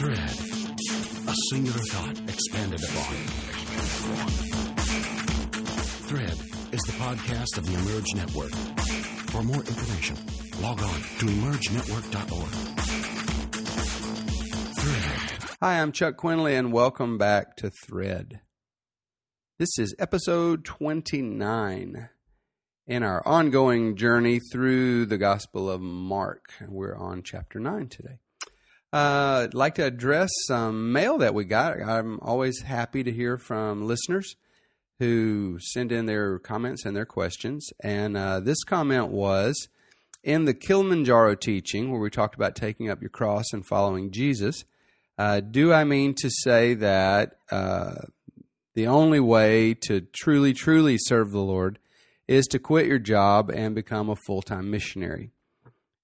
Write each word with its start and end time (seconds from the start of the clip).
Thread. 0.00 0.16
A 1.28 1.34
singular 1.50 1.78
thought 1.78 2.18
expanded 2.26 2.82
upon. 2.82 3.16
Thread 6.08 6.38
is 6.72 6.80
the 6.86 6.92
podcast 6.92 7.58
of 7.58 7.66
the 7.66 7.74
Emerge 7.74 8.14
Network. 8.14 8.50
For 9.28 9.42
more 9.42 9.60
information, 9.60 10.16
log 10.62 10.80
on 10.80 11.00
to 11.18 11.26
emergenetwork.org. 11.26 12.50
Thread. 14.78 15.56
Hi, 15.60 15.82
I'm 15.82 15.92
Chuck 15.92 16.16
Quinley, 16.16 16.54
and 16.54 16.72
welcome 16.72 17.18
back 17.18 17.56
to 17.56 17.68
Thread. 17.68 18.40
This 19.58 19.78
is 19.78 19.94
episode 19.98 20.64
29 20.64 22.08
in 22.86 23.02
our 23.02 23.22
ongoing 23.28 23.96
journey 23.96 24.40
through 24.50 25.04
the 25.04 25.18
Gospel 25.18 25.70
of 25.70 25.82
Mark. 25.82 26.54
We're 26.66 26.96
on 26.96 27.22
chapter 27.22 27.60
9 27.60 27.88
today. 27.88 28.20
Uh, 28.92 29.42
I'd 29.44 29.54
like 29.54 29.76
to 29.76 29.84
address 29.84 30.30
some 30.48 30.92
mail 30.92 31.18
that 31.18 31.34
we 31.34 31.44
got. 31.44 31.80
I'm 31.80 32.18
always 32.20 32.62
happy 32.62 33.04
to 33.04 33.12
hear 33.12 33.38
from 33.38 33.86
listeners 33.86 34.34
who 34.98 35.58
send 35.60 35.92
in 35.92 36.06
their 36.06 36.38
comments 36.40 36.84
and 36.84 36.96
their 36.96 37.06
questions. 37.06 37.68
And 37.82 38.16
uh, 38.16 38.40
this 38.40 38.64
comment 38.64 39.08
was 39.08 39.68
in 40.24 40.44
the 40.44 40.54
Kilimanjaro 40.54 41.36
teaching, 41.36 41.90
where 41.90 42.00
we 42.00 42.10
talked 42.10 42.34
about 42.34 42.56
taking 42.56 42.90
up 42.90 43.00
your 43.00 43.10
cross 43.10 43.46
and 43.52 43.64
following 43.64 44.10
Jesus. 44.10 44.64
Uh, 45.16 45.40
do 45.40 45.72
I 45.72 45.84
mean 45.84 46.14
to 46.18 46.28
say 46.28 46.74
that 46.74 47.38
uh, 47.50 47.94
the 48.74 48.88
only 48.88 49.20
way 49.20 49.74
to 49.74 50.00
truly, 50.00 50.52
truly 50.52 50.96
serve 50.98 51.30
the 51.30 51.38
Lord 51.38 51.78
is 52.26 52.46
to 52.48 52.58
quit 52.58 52.86
your 52.86 52.98
job 52.98 53.50
and 53.50 53.74
become 53.74 54.10
a 54.10 54.16
full 54.26 54.42
time 54.42 54.70
missionary? 54.70 55.30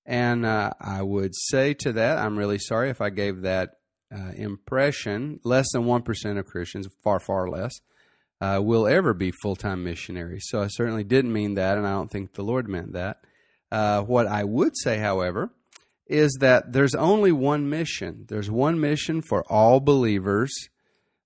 And 0.07 0.47
uh, 0.47 0.71
I 0.81 1.03
would 1.03 1.35
say 1.35 1.75
to 1.75 1.93
that, 1.95 2.19
I'm 2.19 2.39
really 2.39 2.59
sorry 2.59 2.91
if 2.91 3.01
I 3.01 3.11
gave 3.11 3.43
that 3.43 3.79
uh, 4.15 4.31
impression. 4.37 5.41
Less 5.43 5.67
than 5.73 5.83
1% 5.83 6.39
of 6.39 6.47
Christians, 6.47 6.87
far, 7.03 7.19
far 7.19 7.49
less, 7.49 7.73
uh, 8.41 8.61
will 8.63 8.87
ever 8.87 9.13
be 9.13 9.33
full 9.43 9.57
time 9.57 9.83
missionaries. 9.83 10.47
So 10.49 10.63
I 10.63 10.69
certainly 10.69 11.03
didn't 11.03 11.33
mean 11.33 11.55
that, 11.55 11.77
and 11.77 11.87
I 11.87 11.93
don't 11.93 12.11
think 12.11 12.35
the 12.35 12.45
Lord 12.45 12.69
meant 12.69 12.93
that. 12.93 13.19
Uh, 13.73 14.03
what 14.03 14.29
I 14.29 14.45
would 14.45 14.77
say, 14.77 14.99
however, 14.99 15.51
is 16.07 16.37
that 16.41 16.73
there's 16.73 16.95
only 16.95 17.33
one 17.33 17.69
mission. 17.69 18.27
There's 18.29 18.49
one 18.49 18.81
mission 18.81 19.23
for 19.23 19.43
all 19.51 19.81
believers. 19.81 20.53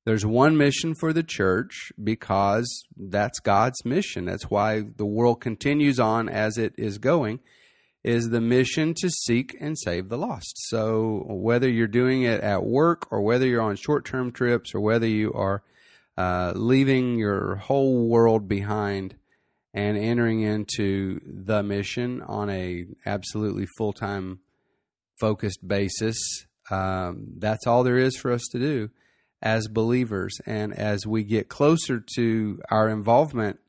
There's 0.06 0.24
one 0.24 0.56
mission 0.56 0.94
for 0.94 1.12
the 1.12 1.22
church 1.22 1.92
because 2.02 2.84
that's 2.96 3.40
God's 3.40 3.84
mission. 3.84 4.24
That's 4.24 4.44
why 4.44 4.80
the 4.96 5.05
world 5.05 5.42
continues 5.42 6.00
on 6.00 6.30
as 6.30 6.56
it 6.56 6.72
is 6.78 6.96
going 6.96 7.40
is 8.02 8.30
the 8.30 8.40
mission 8.40 8.94
to 8.94 9.10
seek 9.10 9.56
and 9.60 9.78
save 9.78 10.08
the 10.08 10.16
lost. 10.16 10.54
So 10.68 11.24
whether 11.28 11.68
you're 11.68 11.86
doing 11.86 12.22
it 12.22 12.40
at 12.40 12.64
work 12.64 13.10
or 13.12 13.20
whether 13.20 13.46
you're 13.46 13.62
on 13.62 13.76
short-term 13.76 14.32
trips 14.32 14.74
or 14.74 14.80
whether 14.80 15.06
you 15.06 15.32
are 15.34 15.62
uh, 16.16 16.52
leaving 16.54 17.18
your 17.18 17.56
whole 17.56 18.08
world 18.08 18.48
behind 18.48 19.16
and 19.72 19.96
entering 19.96 20.40
into 20.40 21.20
the 21.24 21.62
mission 21.62 22.22
on 22.22 22.50
a 22.50 22.86
absolutely 23.06 23.66
full-time 23.76 24.40
focused 25.20 25.66
basis, 25.66 26.16
um, 26.70 27.34
that's 27.36 27.66
all 27.66 27.84
there 27.84 27.98
is 27.98 28.16
for 28.16 28.32
us 28.32 28.42
to 28.52 28.58
do 28.58 28.90
as 29.42 29.68
believers. 29.68 30.38
And 30.46 30.72
as 30.72 31.06
we 31.06 31.22
get 31.24 31.48
closer 31.48 32.02
to 32.16 32.60
our 32.70 32.88
involvement 32.88 33.60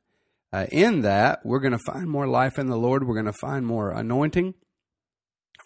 uh, 0.54 0.66
in 0.72 1.02
that, 1.02 1.46
we're 1.46 1.60
going 1.60 1.72
to 1.72 1.80
find 1.80 2.10
more 2.10 2.28
life 2.28 2.60
in 2.60 2.68
the 2.68 2.78
Lord. 2.78 3.08
We're 3.08 3.16
going 3.16 3.26
to 3.26 3.34
find 3.34 3.66
more 3.66 3.92
anointing 3.92 4.54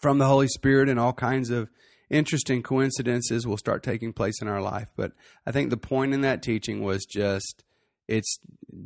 from 0.02 0.20
the 0.20 0.28
Holy 0.28 0.48
Spirit, 0.48 0.90
and 0.90 1.00
all 1.00 1.14
kinds 1.14 1.50
of 1.50 1.70
interesting 2.10 2.62
coincidences 2.62 3.48
will 3.48 3.58
start 3.58 3.82
taking 3.82 4.14
place 4.14 4.42
in 4.42 4.48
our 4.48 4.62
life. 4.62 4.90
But 4.96 5.14
I 5.46 5.52
think 5.52 5.70
the 5.70 5.78
point 5.78 6.14
in 6.14 6.22
that 6.22 6.44
teaching 6.44 6.84
was 6.84 7.06
just 7.06 7.64
it's 8.08 8.40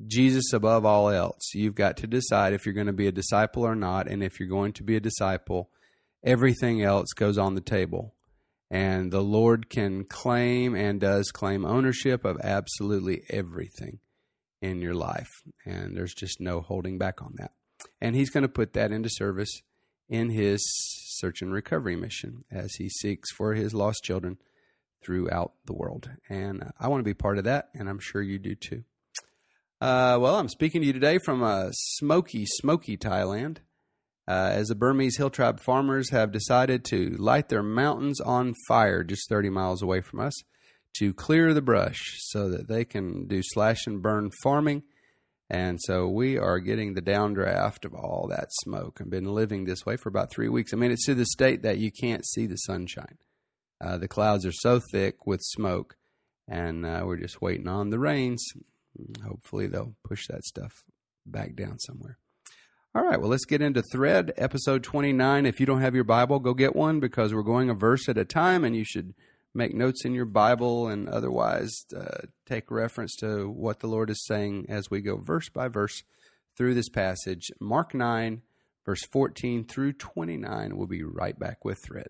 Jesus 0.08 0.54
above 0.54 0.86
all 0.86 1.10
else. 1.10 1.54
You've 1.54 1.76
got 1.76 1.98
to 1.98 2.08
decide 2.08 2.54
if 2.54 2.66
you're 2.66 2.74
going 2.74 2.88
to 2.88 2.94
be 2.94 3.08
a 3.08 3.12
disciple 3.12 3.64
or 3.64 3.76
not. 3.76 4.08
And 4.08 4.24
if 4.24 4.40
you're 4.40 4.50
going 4.50 4.74
to 4.74 4.84
be 4.84 4.96
a 4.96 5.02
disciple, 5.02 5.70
everything 6.24 6.82
else 6.82 7.10
goes 7.14 7.38
on 7.38 7.56
the 7.56 7.62
table. 7.62 8.16
And 8.72 9.12
the 9.12 9.22
Lord 9.24 9.70
can 9.70 10.06
claim 10.06 10.76
and 10.76 11.02
does 11.02 11.32
claim 11.32 11.66
ownership 11.66 12.24
of 12.24 12.40
absolutely 12.42 13.24
everything 13.30 14.00
in 14.62 14.82
your 14.82 14.94
life. 14.94 15.30
And 15.66 15.96
there's 15.96 16.14
just 16.14 16.40
no 16.40 16.62
holding 16.62 16.98
back 16.98 17.22
on 17.22 17.34
that. 17.38 17.52
And 18.02 18.16
He's 18.16 18.30
going 18.30 18.44
to 18.44 18.50
put 18.50 18.74
that 18.74 18.92
into 18.92 19.10
service 19.10 19.62
in 20.08 20.30
His 20.30 20.62
search 21.20 21.42
and 21.42 21.54
recovery 21.54 21.96
mission 21.96 22.44
as 22.52 22.76
He 22.76 22.90
seeks 22.90 23.32
for 23.32 23.54
His 23.54 23.74
lost 23.74 24.04
children 24.04 24.38
throughout 25.04 25.54
the 25.66 25.74
world. 25.74 26.10
And 26.30 26.72
I 26.80 26.88
want 26.88 27.00
to 27.00 27.10
be 27.10 27.14
part 27.14 27.38
of 27.38 27.46
that, 27.46 27.70
and 27.74 27.90
I'm 27.90 28.00
sure 28.00 28.22
you 28.22 28.40
do 28.40 28.56
too. 28.56 28.84
Uh, 29.82 30.18
well, 30.20 30.36
I'm 30.36 30.50
speaking 30.50 30.82
to 30.82 30.88
you 30.88 30.94
today 30.94 31.20
from 31.20 31.42
a 31.42 31.70
smoky, 31.72 32.46
smoky 32.46 32.98
Thailand. 32.98 33.58
Uh, 34.28 34.52
as 34.54 34.68
the 34.68 34.76
Burmese 34.76 35.18
hill 35.18 35.32
tribe 35.32 35.60
farmers 35.60 36.12
have 36.12 36.32
decided 36.32 36.86
to 36.86 37.16
light 37.18 37.50
their 37.50 37.64
mountains 37.64 38.22
on 38.22 38.54
fire 38.68 39.04
just 39.04 39.28
30 39.28 39.50
miles 39.50 39.82
away 39.82 40.02
from 40.02 40.20
us 40.20 40.44
to 40.98 41.14
clear 41.14 41.54
the 41.54 41.62
brush 41.62 42.00
so 42.20 42.50
that 42.50 42.68
they 42.68 42.86
can 42.86 43.28
do 43.28 43.42
slash 43.44 43.88
and 43.88 44.02
burn 44.02 44.32
farming. 44.44 44.84
And 45.50 45.80
so 45.82 46.08
we 46.08 46.38
are 46.38 46.60
getting 46.60 46.94
the 46.94 47.02
downdraft 47.02 47.84
of 47.84 47.94
all 47.94 48.28
that 48.30 48.50
smoke. 48.64 49.00
I've 49.02 49.10
been 49.10 49.34
living 49.34 49.66
this 49.66 49.86
way 49.86 49.98
for 49.98 50.10
about 50.10 50.32
three 50.32 50.50
weeks. 50.50 50.74
I 50.74 50.78
mean, 50.78 50.92
it's 50.92 51.06
to 51.08 51.16
the 51.16 51.26
state 51.26 51.64
that 51.64 51.80
you 51.80 51.92
can't 51.92 52.26
see 52.26 52.46
the 52.46 52.58
sunshine. 52.58 53.18
Uh, 53.82 53.98
the 53.98 54.08
clouds 54.08 54.46
are 54.46 54.52
so 54.52 54.80
thick 54.92 55.26
with 55.26 55.40
smoke, 55.42 55.96
and 56.48 56.86
uh, 56.86 57.02
we're 57.06 57.18
just 57.18 57.42
waiting 57.42 57.68
on 57.68 57.90
the 57.90 57.98
rains. 57.98 58.46
Hopefully, 59.26 59.68
they'll 59.68 59.96
push 60.04 60.28
that 60.28 60.44
stuff 60.44 60.84
back 61.26 61.56
down 61.56 61.80
somewhere. 61.80 62.18
All 62.94 63.06
right, 63.06 63.20
well, 63.20 63.30
let's 63.30 63.46
get 63.46 63.62
into 63.62 63.82
Thread, 63.92 64.34
episode 64.36 64.84
29. 64.84 65.46
If 65.46 65.60
you 65.60 65.66
don't 65.66 65.82
have 65.82 65.96
your 65.96 66.04
Bible, 66.04 66.40
go 66.40 66.54
get 66.54 66.76
one 66.76 67.00
because 67.00 67.34
we're 67.34 67.44
going 67.44 67.70
a 67.70 67.74
verse 67.74 68.10
at 68.10 68.18
a 68.18 68.26
time, 68.26 68.64
and 68.64 68.76
you 68.76 68.84
should 68.84 69.14
make 69.54 69.74
notes 69.74 70.06
in 70.06 70.14
your 70.14 70.26
Bible 70.26 70.88
and 70.88 71.10
otherwise 71.10 71.86
uh, 71.96 72.28
take 72.46 72.72
reference 72.72 73.16
to 73.18 73.50
what 73.50 73.80
the 73.80 73.88
Lord 73.88 74.10
is 74.10 74.26
saying 74.26 74.66
as 74.70 74.90
we 74.90 75.02
go 75.02 75.18
verse 75.18 75.50
by 75.50 75.68
verse 75.68 76.04
through 76.58 76.74
this 76.74 76.90
passage. 76.90 77.50
Mark 77.60 77.94
9, 77.94 78.42
verse 78.86 79.06
14 79.12 79.64
through 79.64 79.94
29. 79.94 80.78
We'll 80.78 80.88
be 80.88 81.04
right 81.04 81.38
back 81.38 81.66
with 81.66 81.80
Thread. 81.84 82.08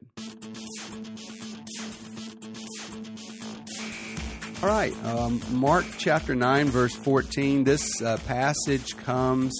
All 4.62 4.68
right, 4.68 4.94
um, 5.06 5.42
Mark 5.52 5.86
chapter 5.98 6.36
9, 6.36 6.68
verse 6.68 6.94
14. 6.94 7.64
This 7.64 8.02
uh, 8.02 8.18
passage 8.26 8.98
comes 8.98 9.58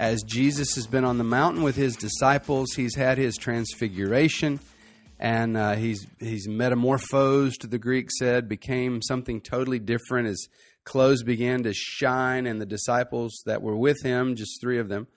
as 0.00 0.22
Jesus 0.22 0.74
has 0.74 0.86
been 0.86 1.04
on 1.04 1.18
the 1.18 1.24
mountain 1.24 1.62
with 1.62 1.76
his 1.76 1.96
disciples. 1.96 2.72
He's 2.74 2.94
had 2.94 3.18
his 3.18 3.36
transfiguration 3.36 4.58
and 5.18 5.56
uh, 5.56 5.74
he's 5.74 6.06
he's 6.18 6.48
metamorphosed. 6.48 7.70
The 7.70 7.78
Greek 7.78 8.10
said 8.10 8.48
became 8.48 9.02
something 9.02 9.40
totally 9.40 9.78
different. 9.78 10.28
His 10.28 10.48
clothes 10.84 11.22
began 11.22 11.62
to 11.64 11.72
shine, 11.74 12.46
and 12.46 12.60
the 12.60 12.66
disciples 12.66 13.42
that 13.46 13.62
were 13.62 13.76
with 13.76 14.02
him, 14.02 14.36
just 14.36 14.60
three 14.60 14.78
of 14.78 14.88
them, 14.88 15.08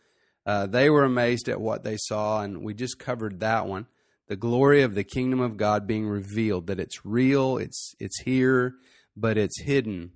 uh, 0.45 0.65
they 0.65 0.89
were 0.89 1.03
amazed 1.03 1.47
at 1.49 1.61
what 1.61 1.83
they 1.83 1.97
saw. 1.97 2.41
And 2.41 2.63
we 2.63 2.73
just 2.73 2.99
covered 2.99 3.39
that 3.41 3.67
one. 3.67 3.87
The 4.27 4.35
glory 4.35 4.81
of 4.81 4.95
the 4.95 5.03
kingdom 5.03 5.39
of 5.39 5.57
God 5.57 5.85
being 5.87 6.07
revealed. 6.07 6.67
That 6.67 6.79
it's 6.79 7.05
real. 7.05 7.57
It's 7.57 7.93
it's 7.99 8.21
here, 8.21 8.75
but 9.15 9.37
it's 9.37 9.61
hidden. 9.61 10.11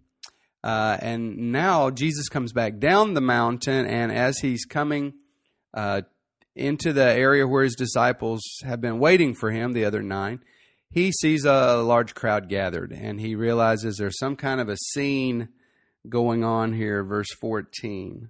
Uh, 0.63 0.97
and 0.99 1.51
now 1.51 1.91
Jesus 1.91 2.27
comes 2.27 2.51
back 2.51 2.79
down 2.79 3.13
the 3.13 3.21
mountain, 3.21 3.85
and 3.85 4.11
as 4.11 4.39
he's 4.39 4.65
coming 4.65 5.13
uh, 5.75 6.01
into 6.55 6.93
the 6.93 7.03
area 7.03 7.47
where 7.47 7.63
his 7.63 7.75
disciples 7.75 8.41
have 8.63 8.81
been 8.81 8.99
waiting 8.99 9.33
for 9.33 9.51
him, 9.51 9.73
the 9.73 9.85
other 9.85 10.01
nine, 10.01 10.39
he 10.89 11.11
sees 11.11 11.43
a 11.45 11.77
large 11.77 12.15
crowd 12.15 12.47
gathered 12.47 12.91
and 12.93 13.19
he 13.19 13.35
realizes 13.35 13.97
there's 13.97 14.17
some 14.17 14.35
kind 14.35 14.61
of 14.61 14.69
a 14.69 14.77
scene 14.77 15.49
going 16.07 16.43
on 16.43 16.73
here. 16.73 17.03
Verse 17.03 17.33
14. 17.41 18.29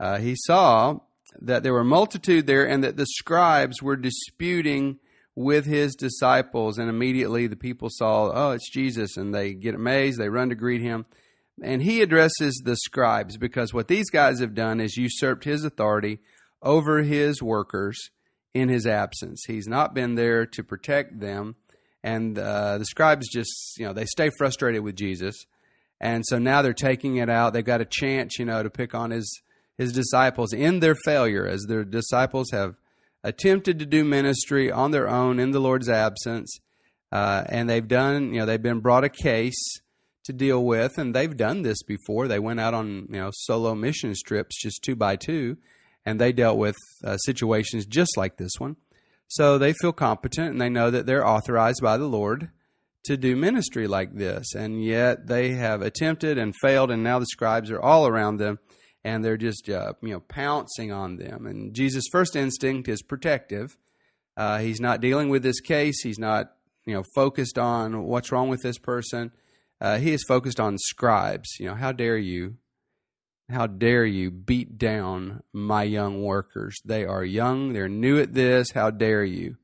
Uh, 0.00 0.18
he 0.18 0.34
saw 0.36 1.00
that 1.40 1.62
there 1.62 1.72
were 1.72 1.84
multitude 1.84 2.46
there 2.46 2.66
and 2.66 2.82
that 2.82 2.96
the 2.96 3.06
scribes 3.06 3.82
were 3.82 3.96
disputing 3.96 4.98
with 5.34 5.66
his 5.66 5.94
disciples. 5.94 6.78
And 6.78 6.88
immediately 6.88 7.46
the 7.46 7.56
people 7.56 7.88
saw, 7.90 8.30
oh, 8.32 8.52
it's 8.52 8.70
Jesus, 8.70 9.16
and 9.16 9.34
they 9.34 9.54
get 9.54 9.74
amazed. 9.74 10.18
They 10.18 10.28
run 10.28 10.48
to 10.48 10.54
greet 10.54 10.80
him. 10.80 11.06
And 11.62 11.82
he 11.82 12.02
addresses 12.02 12.62
the 12.64 12.76
scribes 12.76 13.36
because 13.36 13.74
what 13.74 13.88
these 13.88 14.10
guys 14.10 14.40
have 14.40 14.54
done 14.54 14.80
is 14.80 14.96
usurped 14.96 15.44
his 15.44 15.64
authority 15.64 16.20
over 16.62 17.02
his 17.02 17.42
workers 17.42 18.10
in 18.54 18.68
his 18.68 18.86
absence. 18.86 19.44
He's 19.46 19.68
not 19.68 19.94
been 19.94 20.14
there 20.14 20.46
to 20.46 20.64
protect 20.64 21.20
them. 21.20 21.56
And 22.02 22.38
uh, 22.38 22.78
the 22.78 22.84
scribes 22.84 23.28
just, 23.28 23.78
you 23.78 23.84
know, 23.86 23.92
they 23.92 24.04
stay 24.06 24.30
frustrated 24.38 24.82
with 24.82 24.96
Jesus. 24.96 25.44
And 26.00 26.24
so 26.26 26.38
now 26.38 26.62
they're 26.62 26.72
taking 26.72 27.16
it 27.16 27.28
out. 27.28 27.52
They've 27.52 27.64
got 27.64 27.80
a 27.80 27.84
chance, 27.84 28.38
you 28.38 28.44
know, 28.44 28.62
to 28.62 28.70
pick 28.70 28.94
on 28.94 29.10
his, 29.10 29.42
his 29.76 29.92
disciples 29.92 30.52
in 30.52 30.80
their 30.80 30.94
failure 30.94 31.46
as 31.46 31.64
their 31.64 31.84
disciples 31.84 32.50
have 32.52 32.76
attempted 33.24 33.78
to 33.80 33.86
do 33.86 34.04
ministry 34.04 34.70
on 34.70 34.92
their 34.92 35.08
own 35.08 35.40
in 35.40 35.50
the 35.50 35.60
Lord's 35.60 35.88
absence. 35.88 36.58
uh, 37.10 37.44
and 37.48 37.68
they've 37.68 37.88
done, 37.88 38.32
you 38.32 38.40
know, 38.40 38.46
they've 38.46 38.62
been 38.62 38.80
brought 38.80 39.04
a 39.04 39.08
case 39.08 39.80
to 40.24 40.32
deal 40.32 40.64
with, 40.64 40.98
and 40.98 41.14
they've 41.14 41.36
done 41.36 41.62
this 41.62 41.82
before. 41.82 42.28
They 42.28 42.38
went 42.38 42.60
out 42.60 42.74
on, 42.74 43.06
you 43.10 43.18
know, 43.18 43.30
solo 43.32 43.74
mission 43.74 44.14
trips, 44.26 44.60
just 44.60 44.82
two 44.82 44.94
by 44.94 45.16
two, 45.16 45.56
and 46.08 46.18
they 46.18 46.32
dealt 46.32 46.56
with 46.56 46.76
uh, 47.04 47.18
situations 47.18 47.84
just 47.84 48.16
like 48.16 48.38
this 48.38 48.52
one. 48.58 48.76
So 49.26 49.58
they 49.58 49.74
feel 49.74 49.92
competent, 49.92 50.52
and 50.52 50.60
they 50.60 50.70
know 50.70 50.90
that 50.90 51.04
they're 51.04 51.26
authorized 51.26 51.80
by 51.82 51.98
the 51.98 52.08
Lord 52.08 52.50
to 53.04 53.18
do 53.18 53.36
ministry 53.36 53.86
like 53.86 54.14
this, 54.14 54.54
and 54.54 54.82
yet 54.82 55.26
they 55.26 55.50
have 55.50 55.82
attempted 55.82 56.38
and 56.38 56.54
failed, 56.62 56.90
and 56.90 57.02
now 57.02 57.18
the 57.18 57.26
scribes 57.26 57.70
are 57.70 57.80
all 57.80 58.06
around 58.06 58.38
them, 58.38 58.58
and 59.04 59.22
they're 59.22 59.36
just, 59.36 59.68
uh, 59.68 59.92
you 60.00 60.12
know, 60.12 60.20
pouncing 60.20 60.90
on 60.90 61.16
them. 61.16 61.46
And 61.46 61.74
Jesus' 61.74 62.08
first 62.10 62.34
instinct 62.34 62.88
is 62.88 63.02
protective. 63.02 63.76
Uh, 64.34 64.60
he's 64.60 64.80
not 64.80 65.02
dealing 65.02 65.28
with 65.28 65.42
this 65.42 65.60
case. 65.60 66.02
He's 66.02 66.18
not 66.18 66.52
you 66.86 66.94
know, 66.94 67.04
focused 67.14 67.58
on 67.58 68.04
what's 68.04 68.32
wrong 68.32 68.48
with 68.48 68.62
this 68.62 68.78
person. 68.78 69.30
Uh, 69.78 69.98
he 69.98 70.12
is 70.12 70.24
focused 70.26 70.58
on 70.58 70.78
scribes. 70.78 71.50
You 71.60 71.66
know, 71.66 71.74
how 71.74 71.92
dare 71.92 72.16
you? 72.16 72.56
How 73.50 73.66
dare 73.66 74.04
you 74.04 74.30
beat 74.30 74.76
down 74.76 75.42
my 75.52 75.82
young 75.82 76.22
workers? 76.22 76.76
They 76.84 77.04
are 77.04 77.24
young. 77.24 77.72
They're 77.72 77.88
new 77.88 78.20
at 78.20 78.34
this. 78.34 78.72
How 78.72 78.90
dare 78.90 79.24
you 79.24 79.56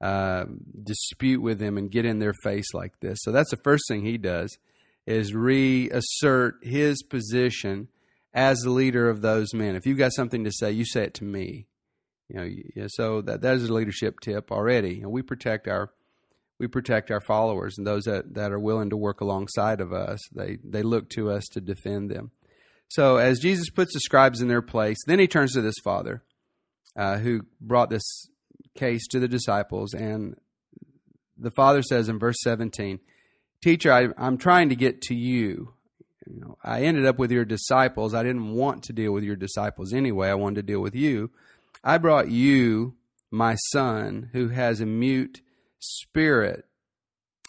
uh, 0.00 0.46
dispute 0.82 1.42
with 1.42 1.58
them 1.58 1.76
and 1.76 1.90
get 1.90 2.06
in 2.06 2.20
their 2.20 2.34
face 2.42 2.72
like 2.72 2.98
this? 3.00 3.18
So 3.22 3.30
that's 3.30 3.50
the 3.50 3.60
first 3.62 3.84
thing 3.86 4.04
he 4.04 4.16
does 4.16 4.56
is 5.06 5.34
reassert 5.34 6.56
his 6.62 7.02
position 7.02 7.88
as 8.32 8.58
the 8.60 8.70
leader 8.70 9.08
of 9.08 9.20
those 9.20 9.52
men. 9.52 9.76
If 9.76 9.86
you've 9.86 9.98
got 9.98 10.12
something 10.14 10.44
to 10.44 10.52
say, 10.52 10.70
you 10.70 10.84
say 10.84 11.04
it 11.04 11.14
to 11.14 11.24
me. 11.24 11.66
You 12.28 12.62
know, 12.76 12.86
so 12.88 13.22
that 13.22 13.40
that 13.40 13.54
is 13.56 13.68
a 13.68 13.72
leadership 13.72 14.20
tip 14.20 14.52
already. 14.52 15.00
Know, 15.00 15.08
we 15.08 15.22
protect 15.22 15.66
our 15.66 15.90
we 16.58 16.66
protect 16.66 17.10
our 17.10 17.20
followers 17.20 17.76
and 17.78 17.86
those 17.86 18.04
that, 18.04 18.34
that 18.34 18.52
are 18.52 18.58
willing 18.58 18.90
to 18.90 18.96
work 18.96 19.20
alongside 19.20 19.80
of 19.80 19.92
us. 19.92 20.20
They 20.34 20.58
they 20.62 20.82
look 20.82 21.08
to 21.10 21.30
us 21.30 21.44
to 21.52 21.60
defend 21.60 22.10
them. 22.10 22.32
So 22.88 23.16
as 23.16 23.38
Jesus 23.38 23.70
puts 23.70 23.92
the 23.94 24.00
scribes 24.00 24.40
in 24.40 24.48
their 24.48 24.62
place, 24.62 24.98
then 25.06 25.18
he 25.18 25.26
turns 25.26 25.52
to 25.52 25.60
this 25.60 25.78
father 25.84 26.22
uh, 26.96 27.18
who 27.18 27.42
brought 27.60 27.90
this 27.90 28.28
case 28.74 29.06
to 29.08 29.20
the 29.20 29.28
disciples, 29.28 29.92
and 29.94 30.36
the 31.36 31.50
father 31.50 31.82
says 31.82 32.08
in 32.08 32.18
verse 32.18 32.38
17, 32.42 33.00
"Teacher, 33.62 33.92
I, 33.92 34.08
I'm 34.16 34.38
trying 34.38 34.68
to 34.70 34.76
get 34.76 35.02
to 35.02 35.14
you. 35.14 35.74
You 36.26 36.40
know, 36.40 36.58
I 36.62 36.82
ended 36.82 37.06
up 37.06 37.18
with 37.18 37.30
your 37.30 37.44
disciples. 37.44 38.14
I 38.14 38.22
didn't 38.22 38.52
want 38.52 38.84
to 38.84 38.92
deal 38.92 39.12
with 39.12 39.24
your 39.24 39.36
disciples 39.36 39.92
anyway. 39.92 40.28
I 40.28 40.34
wanted 40.34 40.66
to 40.66 40.72
deal 40.72 40.80
with 40.80 40.94
you. 40.94 41.30
I 41.84 41.98
brought 41.98 42.30
you, 42.30 42.94
my 43.30 43.56
son, 43.70 44.30
who 44.32 44.48
has 44.48 44.80
a 44.80 44.86
mute." 44.86 45.42
spirit. 45.78 46.64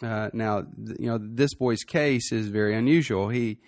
Uh, 0.02 0.30
now, 0.32 0.64
you 0.98 1.06
know, 1.06 1.18
this 1.20 1.54
boy's 1.54 1.84
case 1.84 2.32
is 2.32 2.48
very 2.48 2.74
unusual. 2.74 3.28
He, 3.28 3.58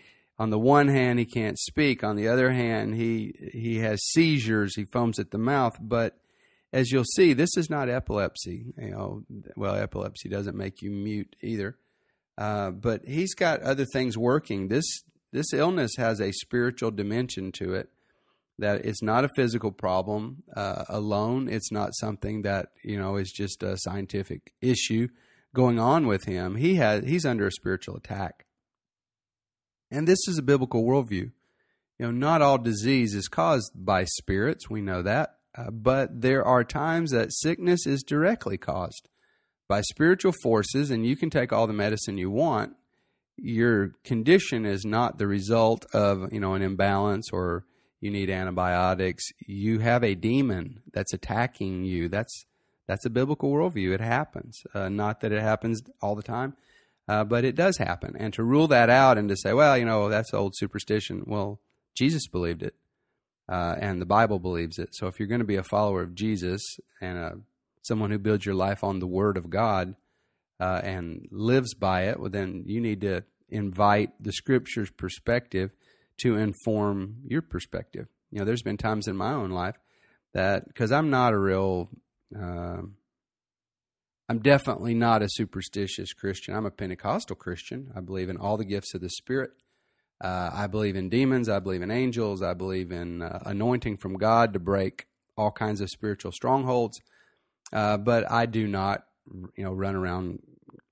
on 0.43 0.51
the 0.51 0.59
one 0.59 0.89
hand, 0.89 1.21
he 1.21 1.25
can't 1.25 1.57
speak. 1.57 2.03
On 2.03 2.17
the 2.17 2.27
other 2.27 2.51
hand, 2.51 2.97
he 2.97 3.33
he 3.53 3.79
has 3.79 4.03
seizures. 4.09 4.75
He 4.75 4.85
foams 4.85 5.21
at 5.21 5.31
the 5.31 5.39
mouth. 5.39 5.77
But 5.81 6.19
as 6.73 6.91
you'll 6.91 7.05
see, 7.05 7.33
this 7.33 7.57
is 7.57 7.71
not 7.71 7.89
epilepsy. 7.89 8.75
You 8.77 8.91
know, 8.91 9.23
well, 9.55 9.77
epilepsy 9.77 10.29
doesn't 10.29 10.57
make 10.57 10.83
you 10.83 10.91
mute 10.91 11.37
either. 11.43 11.77
Uh, 12.37 12.73
but 12.73 13.05
he's 13.05 13.35
got 13.35 13.63
other 13.63 13.85
things 13.85 14.19
working. 14.19 14.67
This 14.67 14.85
this 15.33 15.53
illness 15.53 15.93
has 15.97 16.21
a 16.21 16.33
spiritual 16.33 16.91
dimension 16.91 17.53
to 17.53 17.75
it 17.75 17.91
that 18.59 18.85
it's 18.85 19.01
not 19.01 19.25
a 19.25 19.31
physical 19.37 19.71
problem 19.71 20.43
uh, 20.57 20.87
alone. 20.89 21.49
It's 21.49 21.71
not 21.71 21.95
something 21.95 22.43
that 22.43 22.71
you 22.83 22.99
know 22.99 23.15
is 23.15 23.31
just 23.31 23.63
a 23.63 23.79
scientific 23.79 24.53
issue 24.61 25.07
going 25.55 25.79
on 25.79 26.09
with 26.09 26.25
him. 26.25 26.57
He 26.57 26.75
has 26.77 27.05
he's 27.05 27.25
under 27.25 27.47
a 27.47 27.53
spiritual 27.53 27.97
attack, 27.97 28.45
and 29.93 30.09
this 30.09 30.27
is 30.27 30.39
a 30.39 30.43
biblical 30.43 30.85
worldview. 30.85 31.31
You 31.99 32.07
know, 32.07 32.11
not 32.11 32.43
all 32.43 32.59
disease 32.59 33.15
is 33.15 33.29
caused 33.29 33.73
by 33.75 34.05
spirits. 34.05 34.69
We 34.69 34.81
know 34.81 35.03
that, 35.03 35.37
uh, 35.57 35.71
but 35.71 36.23
there 36.23 36.45
are 36.45 36.65
times 36.65 37.11
that 37.11 37.33
sickness 37.33 37.87
is 37.87 38.03
directly 38.03 38.57
caused 38.57 39.09
by 39.69 39.83
spiritual 39.83 40.33
forces, 40.43 40.91
and 40.91 41.07
you 41.07 41.17
can 41.17 41.31
take 41.31 41.53
all 41.53 41.67
the 41.67 41.73
medicine 41.73 42.19
you 42.19 42.31
want. 42.31 42.75
Your 43.37 43.93
condition 44.05 44.67
is 44.67 44.85
not 44.85 45.19
the 45.19 45.27
result 45.27 45.87
of 45.95 46.33
you 46.33 46.41
know 46.41 46.55
an 46.55 46.63
imbalance 46.63 47.31
or 47.33 47.65
you 48.01 48.11
need 48.11 48.31
antibiotics. 48.31 49.25
You 49.47 49.79
have 49.79 50.03
a 50.03 50.15
demon 50.15 50.83
that's 50.93 51.13
attacking 51.13 51.85
you. 51.85 52.09
That's 52.09 52.45
that's 52.89 53.07
a 53.07 53.11
biblical 53.11 53.53
worldview. 53.53 53.95
It 53.95 54.01
happens. 54.01 54.63
Uh, 54.75 54.89
not 54.89 55.21
that 55.21 55.33
it 55.33 55.41
happens 55.41 55.83
all 56.01 56.17
the 56.17 56.23
time, 56.23 56.57
uh, 57.13 57.25
but 57.25 57.45
it 57.45 57.55
does 57.55 57.77
happen. 57.77 58.17
And 58.19 58.33
to 58.33 58.43
rule 58.43 58.69
that 58.69 58.89
out 58.89 59.19
and 59.19 59.29
to 59.29 59.37
say, 59.37 59.53
well, 59.53 59.77
you 59.77 59.85
know, 59.85 60.09
that's 60.09 60.33
old 60.33 60.57
superstition. 60.57 61.25
Well, 61.27 61.61
Jesus 61.95 62.27
believed 62.27 62.63
it, 62.63 62.75
uh, 63.51 63.75
and 63.79 64.01
the 64.01 64.07
Bible 64.07 64.39
believes 64.39 64.79
it. 64.79 64.95
So 64.95 65.09
if 65.09 65.19
you're 65.19 65.29
going 65.29 65.41
to 65.41 65.47
be 65.47 65.57
a 65.57 65.63
follower 65.63 66.01
of 66.01 66.15
Jesus 66.15 66.63
and 67.03 67.19
uh, 67.19 67.31
someone 67.83 68.11
who 68.11 68.19
builds 68.19 68.47
your 68.47 68.55
life 68.55 68.83
on 68.83 68.99
the 68.99 69.07
Word 69.07 69.37
of 69.37 69.51
God 69.51 69.95
uh, 70.59 70.81
and 70.83 71.29
lives 71.31 71.75
by 71.75 72.05
it, 72.05 72.19
well, 72.19 72.31
then 72.31 72.65
you 72.67 72.81
need 72.81 73.03
to 73.03 73.25
invite 73.51 74.11
the 74.19 74.33
Scripture's 74.33 74.91
perspective 74.91 75.71
to 76.23 76.37
inform 76.37 77.17
your 77.27 77.43
perspective. 77.43 78.07
You 78.31 78.39
know, 78.39 78.47
there's 78.47 78.63
been 78.63 78.79
times 78.79 79.07
in 79.07 79.17
my 79.19 79.35
own 79.35 79.51
life 79.51 79.77
that 80.33 80.67
because 80.67 80.91
I'm 80.91 81.11
not 81.11 81.35
a 81.35 81.39
real, 81.39 81.91
uh, 82.35 82.83
I'm 84.33 84.39
definitely 84.39 84.95
not 84.95 85.21
a 85.21 85.29
superstitious 85.29 86.15
Christian. 86.15 86.55
I'm 86.55 86.65
a 86.65 86.71
Pentecostal 86.71 87.37
Christian. 87.37 87.93
I 87.95 88.01
believe 88.01 88.31
in 88.31 88.39
all 88.39 88.57
the 88.57 88.65
gifts 88.65 88.95
of 88.95 89.03
the 89.03 89.11
Spirit. 89.11 89.51
Uh, 90.23 90.49
I 90.51 90.69
believe 90.69 90.97
in 90.97 91.11
demons. 91.11 91.51
I 91.51 91.59
believe 91.59 91.83
in 91.83 91.91
angels. 91.91 92.43
I 92.43 92.55
believe 92.55 92.91
in 92.91 93.21
uh, 93.21 93.41
anointing 93.45 93.99
from 93.99 94.15
God 94.15 94.55
to 94.55 94.59
break 94.59 95.05
all 95.37 95.51
kinds 95.51 95.83
of 95.83 95.91
spiritual 95.91 96.33
strongholds. 96.33 96.99
Uh, 97.75 97.99
but 97.99 98.25
I 98.33 98.47
do 98.47 98.67
not, 98.67 99.05
you 99.55 99.65
know, 99.65 99.75
run 99.75 99.97
around 99.97 100.39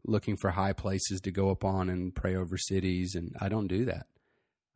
looking 0.05 0.37
for 0.37 0.51
high 0.51 0.75
places 0.75 1.23
to 1.23 1.31
go 1.31 1.49
upon 1.49 1.89
and 1.89 2.15
pray 2.15 2.37
over 2.37 2.59
cities, 2.59 3.15
and 3.15 3.35
I 3.41 3.49
don't 3.49 3.69
do 3.69 3.87
that. 3.87 4.05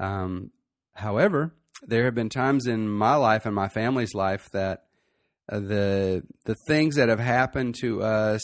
Um, 0.01 0.53
however, 0.95 1.53
there 1.83 2.07
have 2.07 2.15
been 2.15 2.31
times 2.31 2.67
in 2.67 2.89
my 2.89 3.17
life 3.17 3.45
and 3.45 3.55
my 3.55 3.69
family's 3.69 4.15
life 4.15 4.49
that 4.53 4.85
the 5.49 6.23
the 6.45 6.57
things 6.67 6.97
that 6.97 7.09
have 7.09 7.21
happened 7.21 7.77
to 7.81 8.03
us, 8.03 8.43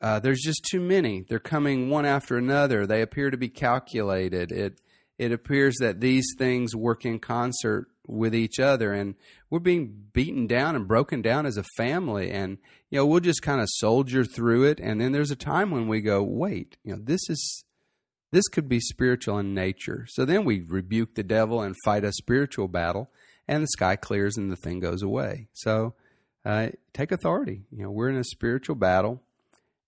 uh, 0.00 0.18
there's 0.18 0.40
just 0.40 0.64
too 0.70 0.80
many. 0.80 1.24
They're 1.28 1.38
coming 1.38 1.90
one 1.90 2.04
after 2.04 2.36
another. 2.36 2.86
They 2.86 3.02
appear 3.02 3.30
to 3.30 3.36
be 3.36 3.48
calculated. 3.48 4.52
It 4.52 4.80
it 5.18 5.32
appears 5.32 5.76
that 5.80 6.00
these 6.00 6.26
things 6.36 6.76
work 6.76 7.04
in 7.04 7.18
concert 7.18 7.88
with 8.06 8.34
each 8.34 8.60
other, 8.60 8.92
and 8.92 9.14
we're 9.50 9.58
being 9.58 10.08
beaten 10.12 10.46
down 10.46 10.76
and 10.76 10.86
broken 10.86 11.22
down 11.22 11.46
as 11.46 11.56
a 11.56 11.64
family. 11.76 12.30
And 12.30 12.58
you 12.90 12.98
know, 12.98 13.06
we'll 13.06 13.20
just 13.20 13.42
kind 13.42 13.60
of 13.60 13.68
soldier 13.70 14.24
through 14.24 14.64
it. 14.64 14.78
And 14.80 15.00
then 15.00 15.12
there's 15.12 15.30
a 15.30 15.36
time 15.36 15.70
when 15.70 15.88
we 15.88 16.00
go, 16.00 16.22
wait, 16.22 16.76
you 16.84 16.92
know, 16.92 17.00
this 17.02 17.28
is 17.28 17.64
this 18.32 18.48
could 18.48 18.68
be 18.68 18.80
spiritual 18.80 19.38
in 19.38 19.54
nature. 19.54 20.06
So 20.08 20.24
then 20.24 20.44
we 20.44 20.60
rebuke 20.60 21.14
the 21.14 21.22
devil 21.22 21.62
and 21.62 21.74
fight 21.84 22.04
a 22.04 22.12
spiritual 22.12 22.68
battle, 22.68 23.10
and 23.48 23.62
the 23.62 23.68
sky 23.68 23.96
clears 23.96 24.36
and 24.36 24.50
the 24.50 24.56
thing 24.56 24.80
goes 24.80 25.02
away. 25.02 25.48
So 25.52 25.94
uh, 26.44 26.68
take 26.92 27.12
authority. 27.12 27.62
You 27.70 27.84
know, 27.84 27.90
we're 27.90 28.08
in 28.08 28.16
a 28.16 28.24
spiritual 28.24 28.76
battle, 28.76 29.22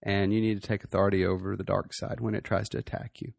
and 0.02 0.32
you 0.32 0.40
need 0.40 0.60
to 0.60 0.66
take 0.66 0.84
authority 0.84 1.24
over 1.24 1.56
the 1.56 1.64
dark 1.64 1.92
side 1.92 2.20
when 2.20 2.34
it 2.34 2.44
tries 2.44 2.68
to 2.70 2.78
attack 2.78 3.20
you. 3.20 3.32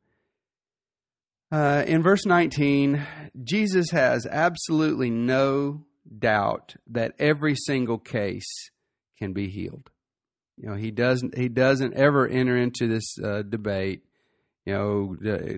Uh, 1.51 1.83
in 1.87 2.03
verse 2.03 2.25
19, 2.25 3.05
Jesus 3.43 3.89
has 3.91 4.27
absolutely 4.27 5.09
no 5.09 5.85
doubt 6.17 6.75
that 6.87 7.13
every 7.17 7.55
single 7.55 7.97
case 7.97 8.69
can 9.17 9.33
be 9.33 9.49
healed. 9.49 9.89
You 10.57 10.69
know, 10.69 10.75
he 10.75 10.91
doesn't 10.91 11.37
he 11.37 11.47
doesn't 11.47 11.93
ever 11.93 12.27
enter 12.27 12.55
into 12.55 12.87
this 12.87 13.15
uh, 13.23 13.41
debate 13.43 14.03
you 14.69 14.75
know, 14.75 15.15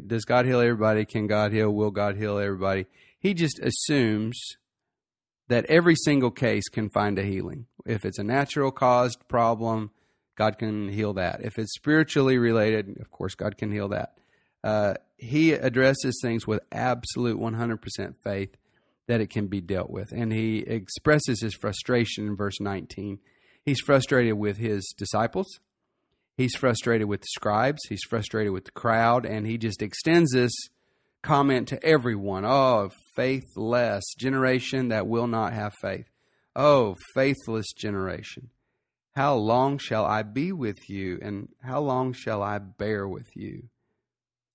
does 0.08 0.24
God 0.24 0.46
heal 0.46 0.62
everybody? 0.62 1.03
Can 1.03 1.27
God 1.27 1.51
heal? 1.51 1.70
Will 1.70 1.91
God 1.91 2.15
heal 2.15 2.38
everybody? 2.38 2.86
He 3.21 3.33
just 3.33 3.59
assumes 3.59 4.41
that 5.47 5.65
every 5.65 5.95
single 5.95 6.31
case 6.31 6.67
can 6.67 6.89
find 6.89 7.19
a 7.19 7.23
healing. 7.23 7.67
If 7.85 8.03
it's 8.03 8.19
a 8.19 8.23
natural 8.23 8.71
caused 8.71 9.27
problem, 9.27 9.91
God 10.35 10.57
can 10.57 10.89
heal 10.89 11.13
that. 11.13 11.41
If 11.43 11.59
it's 11.59 11.73
spiritually 11.73 12.37
related, 12.37 12.97
of 12.99 13.11
course, 13.11 13.35
God 13.35 13.57
can 13.57 13.71
heal 13.71 13.89
that. 13.89 14.17
Uh, 14.63 14.95
he 15.17 15.53
addresses 15.53 16.19
things 16.21 16.47
with 16.47 16.61
absolute 16.71 17.39
100% 17.39 18.15
faith 18.23 18.57
that 19.07 19.21
it 19.21 19.29
can 19.29 19.47
be 19.47 19.61
dealt 19.61 19.89
with. 19.89 20.11
And 20.11 20.33
he 20.33 20.59
expresses 20.59 21.41
his 21.41 21.53
frustration 21.53 22.27
in 22.27 22.35
verse 22.35 22.59
19. 22.59 23.19
He's 23.63 23.81
frustrated 23.81 24.33
with 24.33 24.57
his 24.57 24.93
disciples. 24.97 25.59
He's 26.37 26.55
frustrated 26.55 27.07
with 27.07 27.21
the 27.21 27.27
scribes, 27.27 27.81
he's 27.87 28.03
frustrated 28.09 28.51
with 28.51 28.65
the 28.65 28.71
crowd, 28.71 29.25
and 29.25 29.45
he 29.45 29.59
just 29.59 29.81
extends 29.81 30.31
this 30.31 30.53
comment 31.21 31.67
to 31.67 31.83
everyone. 31.83 32.45
Oh, 32.45 32.89
faithless 33.15 34.03
generation 34.18 34.89
that 34.89 35.08
will 35.08 35.27
not 35.27 35.53
have 35.53 35.74
faith. 35.82 36.06
Oh, 36.56 36.96
faithless 37.13 37.72
generation. 37.74 38.50
How 39.15 39.36
long 39.36 39.77
shall 39.77 40.06
I 40.06 40.24
be 40.24 40.51
with 40.51 40.89
you, 40.89 41.20
and 41.22 41.50
how 41.62 41.82
long 41.82 42.13
shall 42.13 42.41
I 42.41 42.60
bear 42.60 43.08
with 43.08 43.27
you? 43.36 43.70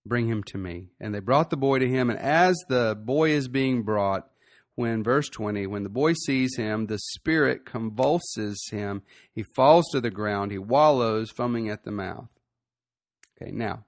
Bring 0.05 0.29
him 0.29 0.43
to 0.45 0.59
me. 0.59 0.89
And 1.01 1.15
they 1.15 1.21
brought 1.21 1.51
the 1.51 1.57
boy 1.57 1.79
to 1.81 1.89
him, 1.89 2.09
and 2.11 2.19
as 2.19 2.57
the 2.69 2.97
boy 2.99 3.31
is 3.31 3.49
being 3.49 3.83
brought, 3.83 4.29
when, 4.77 5.03
verse 5.03 5.29
20, 5.31 5.67
when 5.67 5.83
the 5.83 5.89
boy 5.89 6.13
sees 6.13 6.57
him, 6.57 6.85
the 6.85 6.99
spirit 6.99 7.65
convulses 7.65 8.63
him. 8.71 9.03
He 9.33 9.43
falls 9.55 9.87
to 9.91 10.01
the 10.03 10.11
ground. 10.11 10.53
He 10.53 10.59
wallows, 10.59 11.31
foaming 11.31 11.71
at 11.71 11.85
the 11.85 11.91
mouth. 11.91 12.29
Okay, 13.41 13.51
now, 13.51 13.85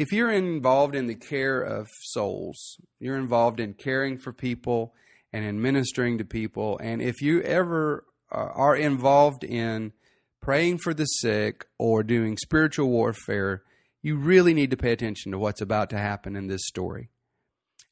if 0.00 0.12
you're 0.12 0.32
involved 0.32 0.94
in 0.94 1.08
the 1.08 1.14
care 1.14 1.60
of 1.60 1.86
souls, 2.00 2.78
you're 2.98 3.18
involved 3.18 3.60
in 3.60 3.74
caring 3.74 4.16
for 4.16 4.32
people 4.32 4.94
and 5.30 5.44
in 5.44 5.60
ministering 5.60 6.16
to 6.16 6.24
people, 6.24 6.80
and 6.82 7.02
if 7.02 7.20
you 7.20 7.42
ever 7.42 8.06
uh, 8.32 8.38
are 8.38 8.74
involved 8.74 9.44
in 9.44 9.92
praying 10.40 10.78
for 10.78 10.94
the 10.94 11.04
sick 11.04 11.66
or 11.76 12.02
doing 12.02 12.38
spiritual 12.38 12.88
warfare, 12.88 13.62
you 14.00 14.16
really 14.16 14.54
need 14.54 14.70
to 14.70 14.76
pay 14.78 14.92
attention 14.92 15.32
to 15.32 15.38
what's 15.38 15.60
about 15.60 15.90
to 15.90 15.98
happen 15.98 16.34
in 16.34 16.46
this 16.46 16.66
story. 16.66 17.10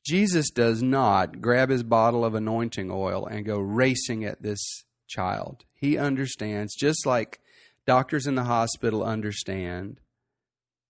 Jesus 0.02 0.48
does 0.48 0.82
not 0.82 1.42
grab 1.42 1.68
his 1.68 1.82
bottle 1.82 2.24
of 2.24 2.34
anointing 2.34 2.90
oil 2.90 3.26
and 3.26 3.44
go 3.44 3.58
racing 3.58 4.24
at 4.24 4.40
this 4.40 4.82
child. 5.08 5.66
He 5.74 5.98
understands, 5.98 6.74
just 6.74 7.04
like 7.04 7.38
doctors 7.84 8.26
in 8.26 8.34
the 8.34 8.44
hospital 8.44 9.04
understand, 9.04 10.00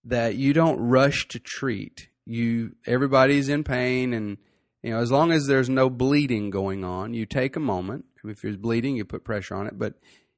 that 0.09 0.35
you 0.35 0.53
don't 0.53 0.79
rush 0.79 1.27
to 1.29 1.39
treat. 1.39 2.09
You 2.25 2.75
everybody's 2.85 3.49
in 3.49 3.63
pain 3.63 4.13
and 4.13 4.37
you 4.81 4.91
know, 4.91 4.99
as 4.99 5.11
long 5.11 5.31
as 5.31 5.45
there's 5.45 5.69
no 5.69 5.89
bleeding 5.89 6.49
going 6.49 6.83
on, 6.83 7.13
you 7.13 7.25
take 7.25 7.55
a 7.55 7.59
moment. 7.59 8.05
If 8.23 8.41
there's 8.41 8.57
bleeding, 8.57 8.95
you 8.95 9.03
put 9.03 9.25
pressure 9.25 9.55
on 9.55 9.67
it, 9.67 9.77
but 9.77 9.95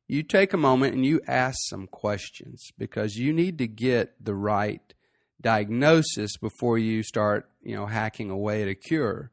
you 0.08 0.24
take 0.24 0.54
a 0.54 0.58
moment 0.58 0.96
and 0.96 1.06
you 1.06 1.22
ask 1.28 1.58
some 1.70 1.88
questions 1.88 2.72
because 2.78 3.16
you 3.16 3.32
need 3.32 3.58
to 3.60 3.68
get 3.68 4.14
the 4.24 4.36
right 4.36 4.94
diagnosis 5.40 6.38
before 6.38 6.78
you 6.78 7.04
start, 7.04 7.50
you 7.62 7.76
know, 7.76 7.86
hacking 7.86 8.30
away 8.30 8.62
at 8.62 8.68
a 8.68 8.76
cure. 8.76 9.32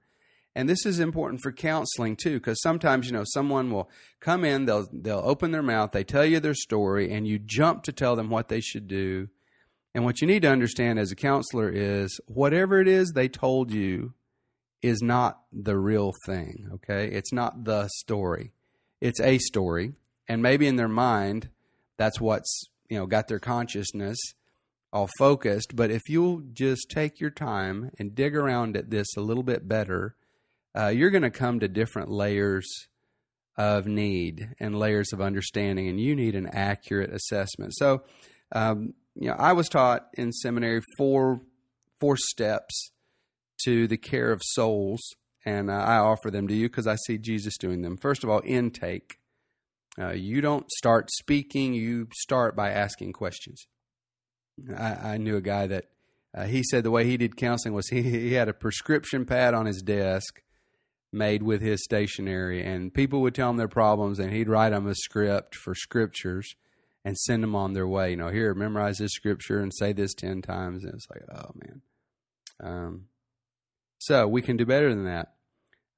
And 0.54 0.68
this 0.68 0.84
is 0.84 0.98
important 0.98 1.40
for 1.40 1.52
counseling 1.52 2.16
too, 2.16 2.34
because 2.34 2.60
sometimes 2.62 3.06
you 3.06 3.12
know 3.12 3.24
someone 3.24 3.70
will 3.70 3.88
come 4.20 4.44
in, 4.44 4.66
they'll 4.66 4.88
they'll 4.92 5.22
open 5.24 5.52
their 5.52 5.62
mouth, 5.62 5.92
they 5.92 6.04
tell 6.04 6.24
you 6.24 6.40
their 6.40 6.54
story, 6.54 7.12
and 7.12 7.28
you 7.28 7.38
jump 7.38 7.82
to 7.84 7.92
tell 7.92 8.16
them 8.16 8.28
what 8.28 8.48
they 8.48 8.60
should 8.60 8.88
do. 8.88 9.28
And 9.98 10.04
what 10.04 10.20
you 10.20 10.28
need 10.28 10.42
to 10.42 10.48
understand 10.48 11.00
as 11.00 11.10
a 11.10 11.16
counselor 11.16 11.68
is 11.68 12.20
whatever 12.28 12.80
it 12.80 12.86
is 12.86 13.10
they 13.10 13.26
told 13.26 13.72
you 13.72 14.14
is 14.80 15.02
not 15.02 15.40
the 15.52 15.76
real 15.76 16.12
thing. 16.24 16.68
Okay, 16.74 17.08
it's 17.08 17.32
not 17.32 17.64
the 17.64 17.88
story; 17.88 18.52
it's 19.00 19.20
a 19.20 19.38
story, 19.38 19.94
and 20.28 20.40
maybe 20.40 20.68
in 20.68 20.76
their 20.76 20.86
mind, 20.86 21.48
that's 21.96 22.20
what's 22.20 22.62
you 22.88 22.96
know 22.96 23.06
got 23.06 23.26
their 23.26 23.40
consciousness 23.40 24.16
all 24.92 25.08
focused. 25.18 25.74
But 25.74 25.90
if 25.90 26.02
you'll 26.08 26.42
just 26.52 26.88
take 26.90 27.18
your 27.18 27.30
time 27.30 27.90
and 27.98 28.14
dig 28.14 28.36
around 28.36 28.76
at 28.76 28.90
this 28.90 29.16
a 29.16 29.20
little 29.20 29.42
bit 29.42 29.66
better, 29.66 30.14
uh, 30.78 30.92
you're 30.94 31.10
going 31.10 31.22
to 31.22 31.30
come 31.30 31.58
to 31.58 31.66
different 31.66 32.08
layers 32.08 32.86
of 33.56 33.88
need 33.88 34.50
and 34.60 34.78
layers 34.78 35.12
of 35.12 35.20
understanding, 35.20 35.88
and 35.88 35.98
you 35.98 36.14
need 36.14 36.36
an 36.36 36.46
accurate 36.52 37.12
assessment. 37.12 37.74
So, 37.74 38.04
um, 38.52 38.94
you 39.18 39.28
know, 39.28 39.36
I 39.36 39.52
was 39.52 39.68
taught 39.68 40.06
in 40.14 40.32
seminary 40.32 40.80
four 40.96 41.40
four 42.00 42.16
steps 42.16 42.92
to 43.64 43.88
the 43.88 43.96
care 43.96 44.30
of 44.30 44.40
souls, 44.44 45.00
and 45.44 45.68
uh, 45.68 45.74
I 45.74 45.96
offer 45.96 46.30
them 46.30 46.46
to 46.46 46.54
you 46.54 46.68
because 46.68 46.86
I 46.86 46.94
see 46.94 47.18
Jesus 47.18 47.58
doing 47.58 47.82
them. 47.82 47.96
First 47.96 48.22
of 48.22 48.30
all, 48.30 48.40
intake. 48.44 49.18
Uh, 50.00 50.12
you 50.12 50.40
don't 50.40 50.70
start 50.70 51.10
speaking; 51.10 51.74
you 51.74 52.06
start 52.14 52.54
by 52.54 52.70
asking 52.70 53.12
questions. 53.12 53.66
I, 54.76 55.14
I 55.14 55.16
knew 55.16 55.36
a 55.36 55.40
guy 55.40 55.66
that 55.66 55.86
uh, 56.36 56.44
he 56.44 56.62
said 56.62 56.84
the 56.84 56.92
way 56.92 57.04
he 57.04 57.16
did 57.16 57.36
counseling 57.36 57.74
was 57.74 57.88
he, 57.90 58.02
he 58.02 58.34
had 58.34 58.48
a 58.48 58.54
prescription 58.54 59.24
pad 59.24 59.52
on 59.52 59.66
his 59.66 59.82
desk 59.82 60.42
made 61.10 61.42
with 61.42 61.60
his 61.60 61.82
stationery, 61.82 62.62
and 62.62 62.94
people 62.94 63.20
would 63.22 63.34
tell 63.34 63.50
him 63.50 63.56
their 63.56 63.66
problems, 63.66 64.20
and 64.20 64.32
he'd 64.32 64.48
write 64.48 64.70
them 64.70 64.86
a 64.86 64.94
script 64.94 65.56
for 65.56 65.74
scriptures 65.74 66.54
and 67.04 67.16
send 67.16 67.42
them 67.42 67.54
on 67.54 67.72
their 67.72 67.86
way. 67.86 68.10
You 68.10 68.16
know, 68.16 68.28
here, 68.28 68.54
memorize 68.54 68.98
this 68.98 69.12
scripture 69.12 69.60
and 69.60 69.72
say 69.74 69.92
this 69.92 70.14
10 70.14 70.42
times. 70.42 70.84
And 70.84 70.94
it's 70.94 71.08
like, 71.10 71.22
oh, 71.34 71.50
man. 71.54 71.82
Um, 72.60 73.04
so 73.98 74.26
we 74.26 74.42
can 74.42 74.56
do 74.56 74.66
better 74.66 74.90
than 74.90 75.04
that. 75.04 75.34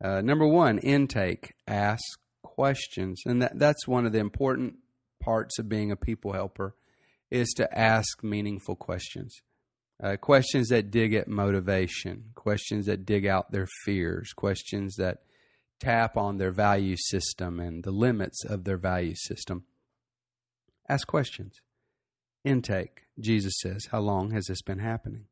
Uh, 0.02 0.20
number 0.20 0.46
one, 0.46 0.78
intake. 0.78 1.54
Ask 1.66 2.02
questions. 2.42 3.22
And 3.26 3.42
that, 3.42 3.58
that's 3.58 3.86
one 3.86 4.06
of 4.06 4.12
the 4.12 4.18
important 4.18 4.76
parts 5.20 5.58
of 5.58 5.68
being 5.68 5.90
a 5.90 5.96
people 5.96 6.32
helper 6.32 6.74
is 7.30 7.52
to 7.56 7.78
ask 7.78 8.22
meaningful 8.22 8.76
questions. 8.76 9.40
Uh, 10.02 10.16
questions 10.16 10.68
that 10.68 10.90
dig 10.90 11.12
at 11.12 11.28
motivation, 11.28 12.30
questions 12.34 12.86
that 12.86 13.04
dig 13.04 13.26
out 13.26 13.52
their 13.52 13.68
fears, 13.84 14.32
questions 14.32 14.96
that 14.96 15.18
tap 15.78 16.16
on 16.16 16.38
their 16.38 16.50
value 16.50 16.96
system 16.96 17.60
and 17.60 17.84
the 17.84 17.90
limits 17.90 18.44
of 18.44 18.64
their 18.64 18.78
value 18.78 19.14
system. 19.14 19.64
Ask 20.90 21.06
questions. 21.06 21.60
Intake. 22.44 23.02
Jesus 23.20 23.54
says, 23.60 23.86
How 23.92 24.00
long 24.00 24.32
has 24.32 24.46
this 24.46 24.60
been 24.60 24.80
happening? 24.80 25.26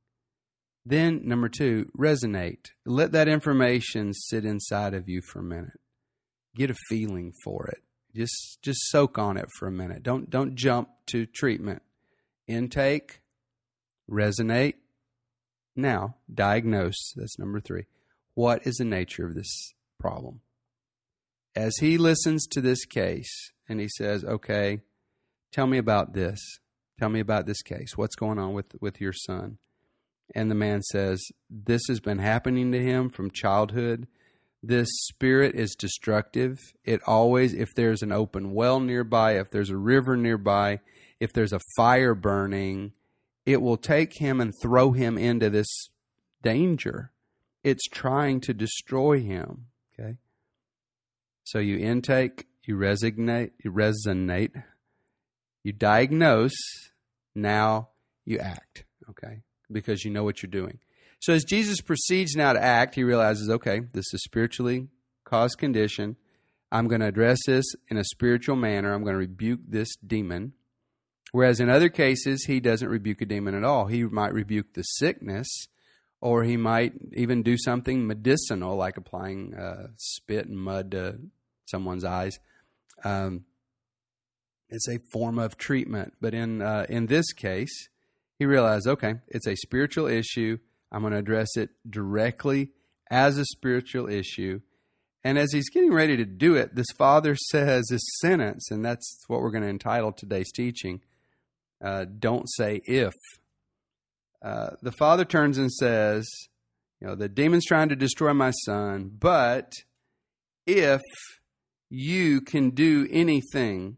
Then, 0.87 1.23
number 1.25 1.49
two, 1.49 1.91
resonate. 1.99 2.67
Let 2.87 3.11
that 3.11 3.27
information 3.27 4.15
sit 4.15 4.45
inside 4.45 4.95
of 4.95 5.09
you 5.09 5.21
for 5.21 5.41
a 5.41 5.43
minute. 5.43 5.81
Get 6.55 6.71
a 6.71 6.77
feeling 6.89 7.33
for 7.43 7.67
it. 7.67 7.83
Just 8.15 8.59
just 8.63 8.89
soak 8.91 9.19
on 9.19 9.37
it 9.37 9.49
for 9.59 9.67
a 9.67 9.73
minute. 9.73 10.05
Don't 10.05 10.31
don't 10.31 10.55
jump 10.55 10.91
to 11.07 11.27
treatment 11.27 11.83
intake, 12.47 13.21
resonate. 14.09 14.75
Now, 15.75 16.17
diagnose. 16.33 17.13
That's 17.17 17.39
number 17.39 17.61
three. 17.61 17.87
What 18.35 18.65
is 18.65 18.77
the 18.77 18.85
nature 18.85 19.27
of 19.27 19.35
this 19.35 19.75
problem? 19.99 20.41
As 21.57 21.77
he 21.79 21.99
listens 21.99 22.47
to 22.49 22.61
this 22.61 22.85
case 22.85 23.53
and 23.69 23.81
he 23.81 23.89
says, 23.89 24.25
okay, 24.25 24.83
tell 25.53 25.67
me 25.67 25.79
about 25.79 26.15
this. 26.15 26.41
Tell 26.99 27.09
me 27.09 27.21
about 27.21 27.47
this 27.47 27.63
case. 27.63 27.97
What's 27.97 28.17
going 28.17 28.39
on 28.39 28.55
with, 28.55 28.75
with 28.81 29.01
your 29.01 29.13
son? 29.13 29.59
And 30.35 30.51
the 30.51 30.55
man 30.55 30.83
says, 30.83 31.23
This 31.49 31.83
has 31.89 32.01
been 32.01 32.19
happening 32.19 32.73
to 32.73 32.83
him 32.83 33.09
from 33.09 33.31
childhood. 33.31 34.09
This 34.63 34.89
spirit 34.91 35.55
is 35.55 35.77
destructive. 35.77 36.59
It 36.85 37.01
always, 37.07 37.55
if 37.55 37.69
there's 37.75 38.03
an 38.03 38.13
open 38.13 38.53
well 38.53 38.81
nearby, 38.81 39.39
if 39.39 39.51
there's 39.51 39.71
a 39.71 39.77
river 39.77 40.17
nearby, 40.17 40.81
if 41.21 41.33
there's 41.33 41.53
a 41.53 41.61
fire 41.77 42.15
burning, 42.15 42.93
it 43.47 43.63
will 43.63 43.77
take 43.77 44.19
him 44.19 44.41
and 44.41 44.53
throw 44.61 44.93
him 44.93 45.17
into 45.17 45.49
this 45.49 45.69
danger. 46.43 47.13
It's 47.63 47.87
trying 47.87 48.41
to 48.43 48.55
destroy 48.55 49.21
him. 49.21 49.67
Okay. 49.99 50.17
So 51.45 51.59
you 51.61 51.79
intake, 51.79 52.47
you 52.65 52.77
resonate, 52.77 53.53
you 53.65 53.73
resonate, 53.73 54.65
you 55.69 55.73
diagnose, 55.73 56.57
now 57.35 57.91
you 58.25 58.39
act. 58.39 58.85
Okay. 59.11 59.43
Because 59.71 60.05
you 60.05 60.11
know 60.11 60.25
what 60.25 60.43
you're 60.43 60.51
doing. 60.51 60.79
So 61.21 61.33
as 61.33 61.45
Jesus 61.45 61.81
proceeds 61.81 62.35
now 62.35 62.55
to 62.55 62.63
act, 62.63 62.95
he 62.95 63.05
realizes, 63.05 63.51
okay, 63.51 63.81
this 63.93 64.15
is 64.15 64.23
spiritually 64.25 64.89
caused 65.25 65.59
condition. 65.59 66.17
I'm 66.73 66.89
going 66.89 67.03
to 67.03 67.07
address 67.07 67.39
this 67.47 67.67
in 67.89 67.99
a 67.99 68.05
spiritual 68.05 68.57
manner. 68.57 68.95
I'm 68.95 69.03
going 69.03 69.15
to 69.15 69.19
rebuke 69.19 69.61
this 69.69 69.95
demon. 69.97 70.55
Whereas 71.33 71.61
in 71.61 71.69
other 71.69 71.91
cases, 71.91 72.45
he 72.45 72.61
doesn't 72.61 72.89
rebuke 72.89 73.21
a 73.21 73.27
demon 73.27 73.55
at 73.55 73.65
all. 73.65 73.87
He 73.87 74.05
might 74.05 74.33
rebuke 74.33 74.73
the 74.73 74.83
sickness, 74.83 75.49
or 76.23 76.45
he 76.45 76.57
might 76.57 76.95
even 77.13 77.43
do 77.43 77.59
something 77.59 78.07
medicinal, 78.07 78.77
like 78.77 78.97
applying 78.97 79.55
uh, 79.55 79.89
spit 79.97 80.47
and 80.47 80.59
mud 80.59 80.93
to 80.93 81.19
someone's 81.67 82.05
eyes. 82.05 82.39
Um, 83.05 83.45
it's 84.69 84.89
a 84.89 84.99
form 85.13 85.39
of 85.39 85.57
treatment. 85.57 86.15
But 86.21 86.35
in 86.35 86.63
uh, 86.63 86.87
in 86.89 87.07
this 87.07 87.33
case, 87.33 87.89
he 88.39 88.47
realized, 88.47 88.87
okay, 88.87 89.17
it's 89.29 89.47
a 89.47 89.57
spiritual 89.57 90.07
issue. 90.07 90.59
I'm 90.91 91.03
going 91.03 91.13
to 91.13 91.19
address 91.19 91.57
it 91.57 91.71
directly 91.89 92.71
as 93.11 93.37
a 93.37 93.45
spiritual 93.45 94.09
issue. 94.09 94.61
And 95.25 95.37
as 95.37 95.53
he's 95.53 95.69
getting 95.69 95.93
ready 95.93 96.17
to 96.17 96.25
do 96.25 96.55
it, 96.55 96.75
this 96.75 96.91
father 96.97 97.37
says 97.51 97.87
this 97.91 98.03
sentence, 98.21 98.71
and 98.71 98.85
that's 98.85 99.25
what 99.27 99.41
we're 99.41 99.51
going 99.51 99.65
to 99.65 99.69
entitle 99.69 100.13
today's 100.13 100.53
teaching 100.53 101.01
uh, 101.83 102.05
don't 102.19 102.49
say 102.51 102.81
if. 102.85 103.15
Uh, 104.43 104.71
the 104.83 104.93
father 104.93 105.25
turns 105.25 105.59
and 105.59 105.73
says, 105.73 106.29
You 107.01 107.09
know, 107.09 107.15
the 107.15 107.29
demon's 107.29 107.65
trying 107.65 107.89
to 107.89 107.97
destroy 107.97 108.33
my 108.33 108.53
son, 108.65 109.11
but 109.19 109.73
if 110.67 111.03
you 111.91 112.41
can 112.41 112.71
do 112.71 113.09
anything, 113.11 113.97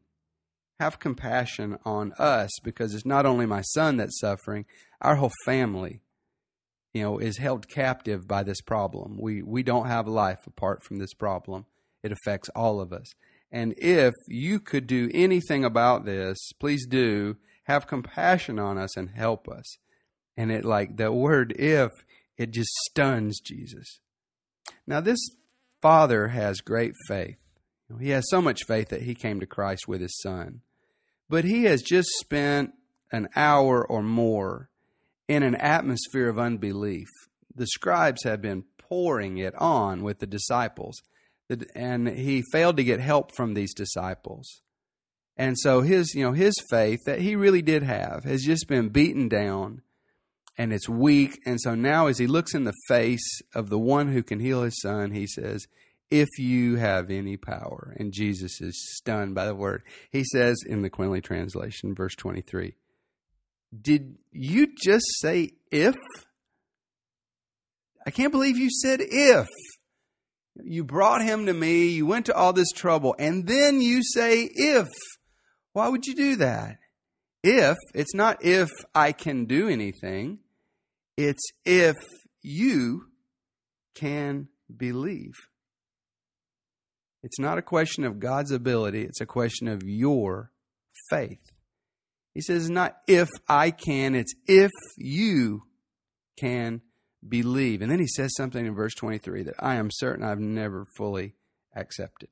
have 0.80 0.98
compassion 0.98 1.78
on 1.84 2.12
us 2.18 2.50
because 2.64 2.94
it's 2.94 3.04
not 3.04 3.26
only 3.26 3.44
my 3.44 3.60
son 3.60 3.98
that's 3.98 4.18
suffering, 4.18 4.64
our 5.00 5.16
whole 5.16 5.32
family, 5.44 6.00
you 6.94 7.02
know, 7.02 7.18
is 7.18 7.36
held 7.36 7.68
captive 7.68 8.26
by 8.26 8.42
this 8.42 8.62
problem. 8.62 9.18
We 9.20 9.42
we 9.42 9.62
don't 9.62 9.86
have 9.86 10.08
life 10.08 10.46
apart 10.46 10.82
from 10.82 10.96
this 10.96 11.12
problem. 11.12 11.66
It 12.02 12.12
affects 12.12 12.48
all 12.56 12.80
of 12.80 12.92
us. 12.92 13.12
And 13.52 13.74
if 13.76 14.14
you 14.26 14.58
could 14.58 14.86
do 14.86 15.10
anything 15.12 15.64
about 15.64 16.06
this, 16.06 16.38
please 16.58 16.86
do 16.86 17.36
have 17.64 17.86
compassion 17.86 18.58
on 18.58 18.78
us 18.78 18.96
and 18.96 19.10
help 19.10 19.48
us. 19.48 19.76
And 20.36 20.50
it 20.50 20.64
like 20.64 20.96
the 20.96 21.12
word 21.12 21.52
if, 21.58 21.90
it 22.38 22.52
just 22.52 22.70
stuns 22.88 23.38
Jesus. 23.38 24.00
Now, 24.86 25.00
this 25.00 25.20
father 25.82 26.28
has 26.28 26.60
great 26.60 26.94
faith. 27.06 27.36
He 28.00 28.10
has 28.10 28.24
so 28.30 28.40
much 28.40 28.64
faith 28.66 28.88
that 28.88 29.02
he 29.02 29.14
came 29.14 29.40
to 29.40 29.46
Christ 29.46 29.88
with 29.88 30.00
his 30.00 30.18
son. 30.22 30.62
But 31.30 31.44
he 31.44 31.64
has 31.64 31.80
just 31.80 32.08
spent 32.18 32.72
an 33.12 33.28
hour 33.36 33.86
or 33.86 34.02
more 34.02 34.68
in 35.28 35.44
an 35.44 35.54
atmosphere 35.54 36.28
of 36.28 36.40
unbelief. 36.40 37.06
The 37.54 37.68
scribes 37.68 38.24
have 38.24 38.42
been 38.42 38.64
pouring 38.78 39.38
it 39.38 39.54
on 39.54 40.02
with 40.02 40.18
the 40.18 40.26
disciples, 40.26 40.96
and 41.74 42.08
he 42.08 42.42
failed 42.50 42.76
to 42.78 42.84
get 42.84 42.98
help 42.98 43.34
from 43.36 43.54
these 43.54 43.72
disciples. 43.72 44.60
And 45.36 45.56
so 45.56 45.82
his, 45.82 46.14
you 46.16 46.24
know, 46.24 46.32
his 46.32 46.54
faith 46.68 46.98
that 47.06 47.20
he 47.20 47.36
really 47.36 47.62
did 47.62 47.84
have 47.84 48.24
has 48.24 48.42
just 48.42 48.66
been 48.66 48.88
beaten 48.88 49.28
down 49.28 49.82
and 50.58 50.72
it's 50.72 50.88
weak. 50.88 51.40
And 51.46 51.60
so 51.60 51.74
now 51.74 52.08
as 52.08 52.18
he 52.18 52.26
looks 52.26 52.54
in 52.54 52.64
the 52.64 52.74
face 52.88 53.40
of 53.54 53.70
the 53.70 53.78
one 53.78 54.08
who 54.08 54.22
can 54.22 54.40
heal 54.40 54.62
his 54.62 54.80
son, 54.80 55.12
he 55.12 55.26
says, 55.26 55.66
if 56.10 56.28
you 56.38 56.76
have 56.76 57.10
any 57.10 57.36
power. 57.36 57.94
And 57.98 58.12
Jesus 58.12 58.60
is 58.60 58.74
stunned 58.96 59.34
by 59.34 59.46
the 59.46 59.54
word. 59.54 59.82
He 60.10 60.24
says 60.24 60.58
in 60.66 60.82
the 60.82 60.90
Quinley 60.90 61.20
translation, 61.20 61.94
verse 61.94 62.14
23, 62.16 62.74
Did 63.80 64.18
you 64.32 64.68
just 64.82 65.06
say 65.20 65.50
if? 65.70 65.94
I 68.06 68.10
can't 68.10 68.32
believe 68.32 68.56
you 68.56 68.70
said 68.70 69.00
if. 69.02 69.46
You 70.62 70.84
brought 70.84 71.22
him 71.22 71.46
to 71.46 71.54
me, 71.54 71.88
you 71.88 72.06
went 72.06 72.26
to 72.26 72.34
all 72.34 72.52
this 72.52 72.72
trouble, 72.72 73.14
and 73.18 73.46
then 73.46 73.80
you 73.80 74.02
say 74.02 74.48
if. 74.52 74.88
Why 75.72 75.88
would 75.88 76.06
you 76.06 76.14
do 76.14 76.36
that? 76.36 76.78
If, 77.42 77.76
it's 77.94 78.14
not 78.14 78.44
if 78.44 78.68
I 78.94 79.12
can 79.12 79.46
do 79.46 79.68
anything, 79.68 80.40
it's 81.16 81.42
if 81.64 81.96
you 82.42 83.06
can 83.94 84.48
believe. 84.74 85.32
It's 87.22 87.38
not 87.38 87.58
a 87.58 87.62
question 87.62 88.04
of 88.04 88.18
God's 88.18 88.50
ability, 88.50 89.02
it's 89.02 89.20
a 89.20 89.26
question 89.26 89.68
of 89.68 89.82
your 89.82 90.50
faith. 91.10 91.52
He 92.34 92.40
says, 92.40 92.70
not 92.70 92.96
if 93.06 93.28
I 93.48 93.70
can, 93.70 94.14
it's 94.14 94.34
if 94.46 94.70
you 94.96 95.62
can 96.38 96.80
believe. 97.26 97.82
And 97.82 97.90
then 97.90 97.98
he 97.98 98.06
says 98.06 98.34
something 98.36 98.64
in 98.64 98.74
verse 98.74 98.94
23 98.94 99.42
that 99.44 99.54
I 99.58 99.74
am 99.74 99.90
certain 99.92 100.24
I've 100.24 100.38
never 100.38 100.86
fully 100.96 101.34
accepted. 101.74 102.28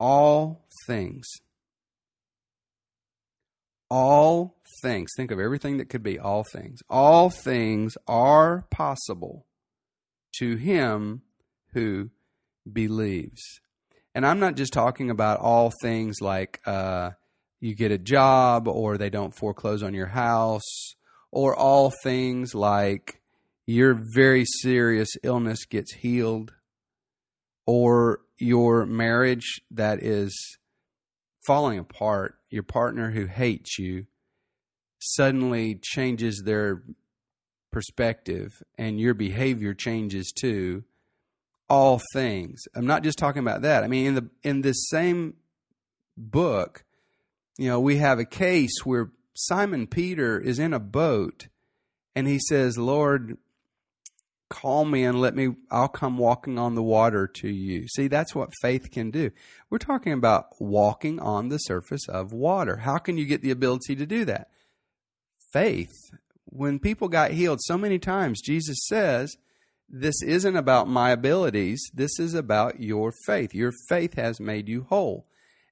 All 0.00 0.66
things, 0.86 1.28
all 3.88 4.56
things, 4.82 5.10
think 5.16 5.30
of 5.30 5.38
everything 5.38 5.76
that 5.76 5.88
could 5.88 6.02
be 6.02 6.18
all 6.18 6.42
things, 6.42 6.80
all 6.90 7.30
things 7.30 7.94
are 8.08 8.66
possible 8.70 9.46
to 10.38 10.56
him 10.56 11.22
who 11.74 12.10
believes. 12.70 13.42
And 14.14 14.26
I'm 14.26 14.40
not 14.40 14.56
just 14.56 14.72
talking 14.72 15.10
about 15.10 15.40
all 15.40 15.72
things 15.80 16.20
like 16.20 16.60
uh, 16.66 17.12
you 17.60 17.74
get 17.74 17.90
a 17.90 17.98
job 17.98 18.68
or 18.68 18.98
they 18.98 19.10
don't 19.10 19.34
foreclose 19.34 19.82
on 19.82 19.94
your 19.94 20.08
house, 20.08 20.94
or 21.30 21.56
all 21.56 21.92
things 22.02 22.54
like 22.54 23.22
your 23.66 23.98
very 24.14 24.44
serious 24.44 25.08
illness 25.22 25.64
gets 25.64 25.94
healed, 25.94 26.52
or 27.66 28.20
your 28.38 28.84
marriage 28.84 29.62
that 29.70 30.02
is 30.02 30.58
falling 31.46 31.78
apart, 31.78 32.36
your 32.50 32.62
partner 32.62 33.12
who 33.12 33.26
hates 33.26 33.78
you 33.78 34.06
suddenly 34.98 35.74
changes 35.82 36.42
their 36.44 36.82
perspective 37.72 38.62
and 38.76 39.00
your 39.00 39.14
behavior 39.14 39.74
changes 39.74 40.30
too 40.30 40.84
all 41.72 42.02
things. 42.12 42.64
I'm 42.74 42.86
not 42.86 43.02
just 43.02 43.16
talking 43.16 43.40
about 43.40 43.62
that. 43.62 43.82
I 43.82 43.88
mean, 43.88 44.08
in 44.08 44.14
the 44.14 44.28
in 44.42 44.60
this 44.60 44.90
same 44.90 45.36
book, 46.18 46.84
you 47.56 47.66
know, 47.66 47.80
we 47.80 47.96
have 47.96 48.18
a 48.18 48.26
case 48.26 48.84
where 48.84 49.10
Simon 49.32 49.86
Peter 49.86 50.38
is 50.38 50.58
in 50.58 50.74
a 50.74 50.78
boat 50.78 51.48
and 52.14 52.28
he 52.28 52.38
says, 52.38 52.76
"Lord, 52.76 53.38
call 54.50 54.84
me 54.84 55.02
and 55.02 55.18
let 55.18 55.34
me 55.34 55.54
I'll 55.70 55.88
come 55.88 56.18
walking 56.18 56.58
on 56.58 56.74
the 56.74 56.82
water 56.82 57.26
to 57.26 57.48
you." 57.48 57.88
See, 57.88 58.06
that's 58.06 58.34
what 58.34 58.50
faith 58.60 58.90
can 58.90 59.10
do. 59.10 59.30
We're 59.70 59.78
talking 59.78 60.12
about 60.12 60.48
walking 60.60 61.20
on 61.20 61.48
the 61.48 61.56
surface 61.56 62.06
of 62.06 62.34
water. 62.34 62.76
How 62.76 62.98
can 62.98 63.16
you 63.16 63.24
get 63.24 63.40
the 63.40 63.50
ability 63.50 63.96
to 63.96 64.04
do 64.04 64.26
that? 64.26 64.50
Faith. 65.54 65.94
When 66.44 66.78
people 66.78 67.08
got 67.08 67.30
healed 67.30 67.62
so 67.62 67.78
many 67.78 67.98
times, 67.98 68.42
Jesus 68.42 68.76
says, 68.88 69.38
this 69.92 70.22
isn't 70.22 70.56
about 70.56 70.88
my 70.88 71.10
abilities. 71.10 71.90
This 71.92 72.18
is 72.18 72.32
about 72.32 72.80
your 72.80 73.12
faith. 73.26 73.54
Your 73.54 73.72
faith 73.90 74.14
has 74.14 74.40
made 74.40 74.66
you 74.66 74.86
whole. 74.88 75.26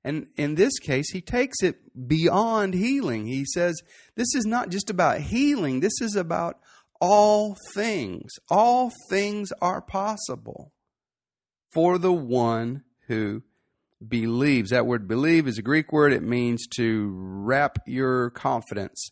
And 0.04 0.28
in 0.36 0.54
this 0.54 0.78
case, 0.78 1.10
he 1.10 1.22
takes 1.22 1.62
it 1.62 2.06
beyond 2.06 2.74
healing. 2.74 3.26
He 3.26 3.46
says, 3.46 3.80
This 4.16 4.34
is 4.34 4.44
not 4.44 4.68
just 4.68 4.90
about 4.90 5.20
healing, 5.20 5.80
this 5.80 6.00
is 6.02 6.16
about 6.16 6.58
all 7.00 7.56
things. 7.74 8.30
All 8.50 8.92
things 9.08 9.52
are 9.62 9.80
possible 9.80 10.72
for 11.72 11.96
the 11.96 12.12
one 12.12 12.84
who 13.08 13.42
believes. 14.06 14.70
That 14.70 14.86
word 14.86 15.08
believe 15.08 15.48
is 15.48 15.58
a 15.58 15.62
Greek 15.62 15.92
word, 15.92 16.12
it 16.12 16.22
means 16.22 16.66
to 16.76 17.10
wrap 17.14 17.78
your 17.86 18.30
confidence 18.30 19.10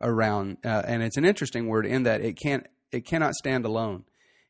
around. 0.00 0.58
Uh, 0.64 0.82
and 0.86 1.02
it's 1.02 1.16
an 1.16 1.24
interesting 1.24 1.66
word 1.66 1.86
in 1.86 2.04
that 2.04 2.20
it 2.20 2.38
can't. 2.40 2.66
It 2.92 3.04
cannot 3.04 3.34
stand 3.34 3.64
alone 3.64 4.04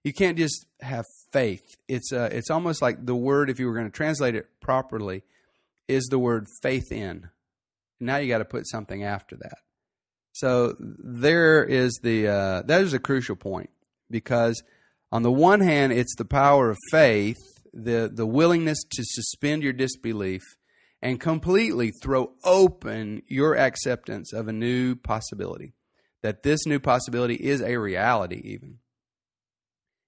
you 0.04 0.12
can't 0.12 0.36
just 0.36 0.66
have 0.80 1.06
faith. 1.32 1.76
It's 1.88 2.12
uh, 2.12 2.28
it's 2.30 2.50
almost 2.50 2.82
like 2.82 3.04
the 3.04 3.16
word, 3.16 3.50
if 3.50 3.58
you 3.58 3.66
were 3.66 3.74
going 3.74 3.90
to 3.90 3.96
translate 3.96 4.34
it 4.34 4.46
properly, 4.60 5.22
is 5.88 6.04
the 6.10 6.18
word 6.18 6.46
faith 6.62 6.92
in. 6.92 7.30
Now 7.98 8.18
you 8.18 8.28
got 8.28 8.38
to 8.38 8.44
put 8.44 8.68
something 8.68 9.02
after 9.02 9.36
that. 9.36 9.58
So 10.32 10.74
there 10.78 11.64
is 11.64 11.98
the 12.02 12.28
uh, 12.28 12.62
that 12.66 12.82
is 12.82 12.92
a 12.92 12.98
crucial 12.98 13.36
point 13.36 13.70
because 14.10 14.62
on 15.10 15.22
the 15.22 15.32
one 15.32 15.60
hand, 15.60 15.92
it's 15.92 16.14
the 16.16 16.24
power 16.24 16.70
of 16.70 16.78
faith, 16.90 17.38
the 17.72 18.10
the 18.12 18.26
willingness 18.26 18.82
to 18.92 19.02
suspend 19.04 19.62
your 19.62 19.72
disbelief 19.72 20.42
and 21.00 21.18
completely 21.18 21.92
throw 22.02 22.32
open 22.44 23.22
your 23.26 23.56
acceptance 23.56 24.32
of 24.34 24.48
a 24.48 24.52
new 24.52 24.96
possibility. 24.96 25.72
That 26.22 26.42
this 26.42 26.66
new 26.66 26.80
possibility 26.80 27.34
is 27.34 27.60
a 27.60 27.76
reality, 27.76 28.40
even. 28.44 28.78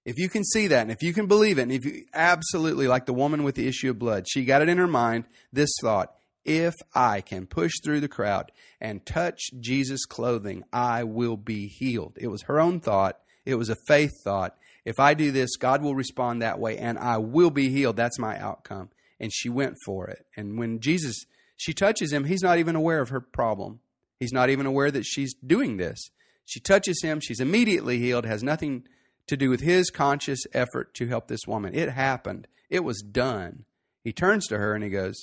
If 0.06 0.18
you 0.18 0.30
can 0.30 0.44
see 0.44 0.68
that 0.68 0.82
and 0.82 0.90
if 0.90 1.02
you 1.02 1.12
can 1.12 1.26
believe 1.26 1.58
it, 1.58 1.62
and 1.62 1.72
if 1.72 1.84
you 1.84 2.04
absolutely, 2.14 2.86
like 2.88 3.04
the 3.04 3.12
woman 3.12 3.42
with 3.42 3.56
the 3.56 3.66
issue 3.66 3.90
of 3.90 3.98
blood, 3.98 4.24
she 4.26 4.44
got 4.44 4.62
it 4.62 4.68
in 4.68 4.78
her 4.78 4.86
mind 4.86 5.24
this 5.52 5.70
thought 5.82 6.14
if 6.46 6.74
I 6.94 7.22
can 7.22 7.46
push 7.46 7.72
through 7.82 8.00
the 8.00 8.08
crowd 8.08 8.52
and 8.80 9.04
touch 9.04 9.50
Jesus' 9.58 10.06
clothing, 10.06 10.62
I 10.72 11.02
will 11.02 11.36
be 11.36 11.66
healed. 11.66 12.16
It 12.20 12.28
was 12.28 12.42
her 12.42 12.60
own 12.60 12.78
thought, 12.78 13.18
it 13.44 13.56
was 13.56 13.68
a 13.68 13.76
faith 13.88 14.12
thought. 14.22 14.56
If 14.84 15.00
I 15.00 15.14
do 15.14 15.32
this, 15.32 15.56
God 15.56 15.82
will 15.82 15.96
respond 15.96 16.40
that 16.40 16.60
way 16.60 16.78
and 16.78 16.98
I 16.98 17.18
will 17.18 17.50
be 17.50 17.70
healed. 17.70 17.96
That's 17.96 18.18
my 18.18 18.38
outcome. 18.38 18.90
And 19.18 19.32
she 19.34 19.48
went 19.48 19.74
for 19.84 20.06
it. 20.06 20.24
And 20.36 20.56
when 20.56 20.78
Jesus, 20.78 21.16
she 21.56 21.72
touches 21.72 22.12
him, 22.12 22.24
he's 22.24 22.42
not 22.42 22.58
even 22.58 22.76
aware 22.76 23.00
of 23.00 23.08
her 23.08 23.20
problem. 23.20 23.80
He's 24.20 24.32
not 24.32 24.48
even 24.48 24.66
aware 24.66 24.92
that 24.92 25.04
she's 25.04 25.34
doing 25.34 25.78
this. 25.78 25.98
She 26.44 26.60
touches 26.60 27.02
him, 27.02 27.18
she's 27.18 27.40
immediately 27.40 27.98
healed, 27.98 28.24
has 28.24 28.44
nothing 28.44 28.86
to 29.26 29.36
do 29.36 29.50
with 29.50 29.60
his 29.60 29.90
conscious 29.90 30.40
effort 30.52 30.94
to 30.94 31.08
help 31.08 31.28
this 31.28 31.46
woman. 31.46 31.74
It 31.74 31.90
happened, 31.90 32.46
it 32.70 32.84
was 32.84 33.00
done. 33.00 33.64
He 34.02 34.12
turns 34.12 34.46
to 34.48 34.58
her 34.58 34.74
and 34.74 34.84
he 34.84 34.90
goes, 34.90 35.16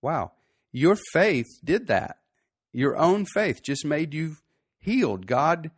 Wow, 0.00 0.32
your 0.72 0.96
faith 1.12 1.46
did 1.62 1.86
that. 1.88 2.18
Your 2.72 2.96
own 2.96 3.24
faith 3.26 3.62
just 3.62 3.84
made 3.84 4.12
you 4.12 4.36
healed. 4.80 5.26
God, 5.26 5.70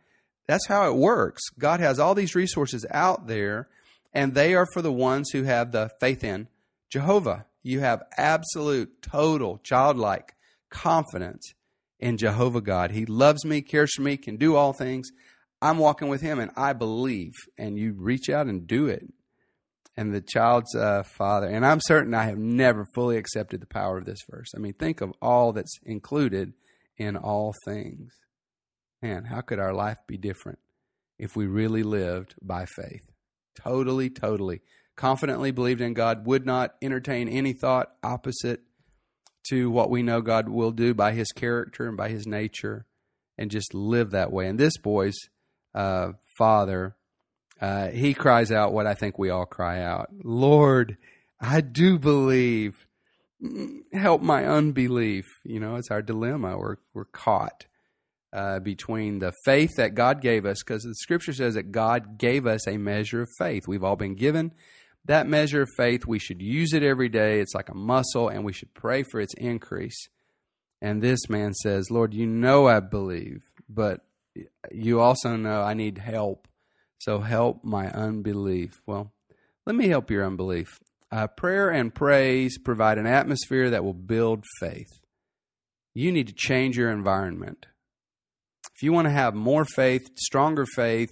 that's 0.47 0.67
how 0.67 0.87
it 0.89 0.95
works. 0.95 1.41
God 1.59 1.79
has 1.79 1.99
all 1.99 2.15
these 2.15 2.35
resources 2.35 2.85
out 2.91 3.27
there, 3.27 3.67
and 4.13 4.33
they 4.33 4.55
are 4.55 4.65
for 4.73 4.81
the 4.81 4.91
ones 4.91 5.29
who 5.31 5.43
have 5.43 5.71
the 5.71 5.91
faith 5.99 6.23
in 6.23 6.47
Jehovah. 6.89 7.45
You 7.61 7.81
have 7.81 8.03
absolute, 8.17 9.01
total, 9.01 9.59
childlike 9.63 10.35
confidence 10.69 11.53
in 11.99 12.17
Jehovah 12.17 12.61
God. 12.61 12.91
He 12.91 13.05
loves 13.05 13.45
me, 13.45 13.61
cares 13.61 13.93
for 13.93 14.01
me, 14.01 14.17
can 14.17 14.37
do 14.37 14.55
all 14.55 14.73
things. 14.73 15.09
I'm 15.61 15.77
walking 15.77 16.07
with 16.07 16.21
him 16.21 16.39
and 16.39 16.51
I 16.55 16.73
believe. 16.73 17.33
And 17.57 17.77
you 17.77 17.93
reach 17.97 18.29
out 18.29 18.47
and 18.47 18.67
do 18.67 18.87
it. 18.87 19.05
And 19.95 20.13
the 20.13 20.21
child's 20.21 20.75
uh, 20.75 21.01
father, 21.17 21.47
and 21.47 21.65
I'm 21.65 21.79
certain 21.81 22.13
I 22.13 22.25
have 22.25 22.37
never 22.37 22.85
fully 22.93 23.17
accepted 23.17 23.61
the 23.61 23.65
power 23.65 23.97
of 23.97 24.05
this 24.05 24.19
verse. 24.29 24.49
I 24.55 24.59
mean, 24.59 24.73
think 24.73 25.01
of 25.01 25.11
all 25.23 25.53
that's 25.53 25.75
included 25.83 26.53
in 26.97 27.17
all 27.17 27.55
things. 27.65 28.13
Man, 29.01 29.25
how 29.25 29.41
could 29.41 29.57
our 29.57 29.73
life 29.73 29.97
be 30.07 30.17
different 30.17 30.59
if 31.17 31.35
we 31.35 31.47
really 31.47 31.81
lived 31.81 32.35
by 32.43 32.65
faith? 32.65 33.09
Totally, 33.55 34.11
totally 34.11 34.61
confidently 34.97 35.51
believed 35.51 35.79
in 35.79 35.93
God, 35.93 36.25
would 36.25 36.45
not 36.45 36.75
entertain 36.81 37.29
any 37.29 37.53
thought 37.53 37.91
opposite 38.03 38.61
to 39.49 39.69
what 39.69 39.89
we 39.89 40.03
know 40.03 40.19
God 40.19 40.49
will 40.49 40.71
do 40.71 40.93
by 40.93 41.13
his 41.13 41.31
character 41.31 41.87
and 41.87 41.95
by 41.95 42.09
his 42.09 42.27
nature, 42.27 42.85
and 43.37 43.49
just 43.49 43.73
live 43.73 44.11
that 44.11 44.31
way. 44.31 44.47
And 44.47 44.59
this 44.59 44.77
boy's 44.77 45.17
uh, 45.73 46.13
father, 46.37 46.95
uh, 47.59 47.89
he 47.89 48.13
cries 48.13 48.51
out 48.51 48.73
what 48.73 48.87
I 48.87 48.93
think 48.93 49.17
we 49.17 49.29
all 49.29 49.45
cry 49.45 49.81
out 49.81 50.09
Lord, 50.23 50.97
I 51.39 51.61
do 51.61 51.97
believe. 51.97 52.85
Help 53.93 54.21
my 54.21 54.45
unbelief. 54.45 55.25
You 55.43 55.59
know, 55.59 55.75
it's 55.75 55.91
our 55.91 56.01
dilemma. 56.01 56.57
We're, 56.57 56.77
we're 56.95 57.05
caught 57.05 57.65
uh, 58.33 58.59
between 58.59 59.19
the 59.19 59.31
faith 59.45 59.75
that 59.77 59.93
God 59.93 60.21
gave 60.21 60.45
us, 60.45 60.63
because 60.63 60.83
the 60.83 60.95
scripture 60.95 61.33
says 61.33 61.53
that 61.53 61.71
God 61.71 62.17
gave 62.17 62.47
us 62.47 62.67
a 62.67 62.77
measure 62.77 63.21
of 63.21 63.29
faith. 63.37 63.67
We've 63.67 63.83
all 63.83 63.95
been 63.95 64.15
given 64.15 64.53
that 65.07 65.27
measure 65.27 65.61
of 65.61 65.69
faith. 65.75 66.05
We 66.05 66.19
should 66.19 66.41
use 66.41 66.73
it 66.73 66.83
every 66.83 67.09
day. 67.09 67.39
It's 67.39 67.55
like 67.55 67.69
a 67.69 67.75
muscle, 67.75 68.29
and 68.29 68.43
we 68.43 68.53
should 68.53 68.73
pray 68.73 69.03
for 69.03 69.19
its 69.19 69.33
increase. 69.35 70.07
And 70.81 71.01
this 71.01 71.29
man 71.29 71.53
says, 71.53 71.89
Lord, 71.89 72.13
you 72.13 72.27
know 72.27 72.67
I 72.67 72.81
believe, 72.81 73.41
but 73.67 74.01
you 74.71 74.99
also 74.99 75.35
know 75.35 75.61
I 75.61 75.73
need 75.73 75.97
help. 75.97 76.47
So 76.99 77.19
help 77.19 77.63
my 77.63 77.89
unbelief. 77.91 78.81
Well, 78.85 79.13
let 79.65 79.75
me 79.75 79.87
help 79.87 80.09
your 80.09 80.25
unbelief. 80.25 80.79
Uh, 81.11 81.27
prayer 81.27 81.69
and 81.69 81.93
praise 81.93 82.57
provide 82.57 82.97
an 82.97 83.05
atmosphere 83.05 83.69
that 83.69 83.83
will 83.83 83.93
build 83.93 84.43
faith. 84.59 84.99
You 85.93 86.11
need 86.11 86.27
to 86.27 86.33
change 86.33 86.77
your 86.77 86.91
environment. 86.91 87.67
If 88.75 88.83
you 88.83 88.93
want 88.93 89.05
to 89.05 89.11
have 89.11 89.33
more 89.33 89.65
faith, 89.65 90.09
stronger 90.15 90.65
faith, 90.75 91.11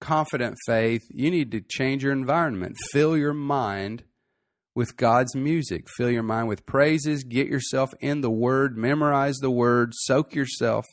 confident 0.00 0.56
faith, 0.66 1.02
you 1.10 1.30
need 1.30 1.50
to 1.52 1.60
change 1.60 2.04
your 2.04 2.12
environment. 2.12 2.76
Fill 2.92 3.16
your 3.16 3.32
mind 3.32 4.04
with 4.74 4.96
God's 4.96 5.34
music. 5.34 5.86
Fill 5.96 6.10
your 6.10 6.22
mind 6.22 6.48
with 6.48 6.66
praises. 6.66 7.24
Get 7.24 7.48
yourself 7.48 7.90
in 8.00 8.20
the 8.20 8.30
Word. 8.30 8.76
Memorize 8.76 9.36
the 9.36 9.50
Word. 9.50 9.92
Soak 9.94 10.34
yourself 10.34 10.86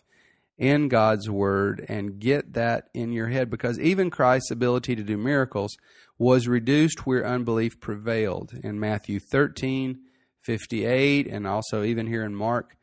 in 0.59 0.89
God's 0.89 1.29
Word 1.29 1.85
and 1.87 2.19
get 2.19 2.53
that 2.53 2.89
in 2.93 3.13
your 3.13 3.29
head 3.29 3.49
because 3.49 3.79
even 3.79 4.11
Christ's 4.11 4.51
ability 4.51 4.95
to 4.97 5.03
do 5.03 5.17
miracles 5.17 5.75
was 6.19 6.49
reduced 6.49 7.07
where 7.07 7.25
unbelief 7.25 7.79
prevailed. 7.79 8.51
In 8.61 8.79
Matthew 8.79 9.19
13, 9.19 10.01
58, 10.43 11.27
and 11.27 11.47
also 11.47 11.83
even 11.83 12.07
here 12.07 12.25
in 12.25 12.35
Mark, 12.35 12.75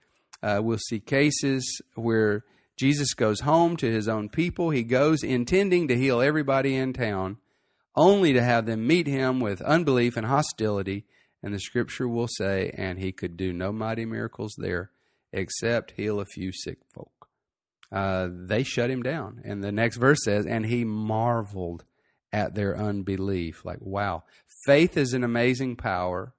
uh, 0.43 0.61
we'll 0.63 0.79
see 0.79 1.01
cases 1.01 1.83
where 1.95 2.45
Jesus 2.79 3.13
goes 3.13 3.41
home 3.41 3.77
to 3.77 3.93
his 3.93 4.09
own 4.09 4.31
people. 4.31 4.71
He 4.71 4.83
goes 4.83 5.23
intending 5.23 5.87
to 5.89 5.99
heal 5.99 6.23
everybody 6.23 6.75
in 6.75 6.95
town, 6.95 7.37
only 7.95 8.33
to 8.33 8.43
have 8.43 8.65
them 8.65 8.87
meet 8.87 9.07
him 9.07 9.39
with 9.39 9.61
unbelief 9.61 10.17
and 10.17 10.27
hostility. 10.27 11.05
And 11.43 11.53
the 11.53 11.61
scripture 11.61 12.09
will 12.09 12.29
say, 12.29 12.73
and 12.77 12.99
he 12.99 13.13
could 13.13 13.37
do 13.37 13.53
no 13.53 13.71
mighty 13.71 14.07
miracles 14.07 14.55
there 14.57 14.91
except 15.33 15.93
heal 15.93 16.21
a 16.21 16.25
few 16.25 16.53
sick 16.53 16.79
folk. 16.95 17.16
Uh, 17.93 18.29
they 18.31 18.63
shut 18.63 18.91
him 18.91 19.03
down. 19.03 19.41
And 19.45 19.63
the 19.63 19.73
next 19.73 19.97
verse 19.97 20.19
says, 20.25 20.47
and 20.47 20.67
he 20.67 20.85
marveled 20.85 21.85
at 22.33 22.55
their 22.55 22.77
unbelief. 22.77 23.65
Like, 23.65 23.81
wow. 23.81 24.25
Faith 24.65 24.97
is 24.97 25.13
an 25.13 25.25
amazing 25.25 25.77
power 25.77 26.35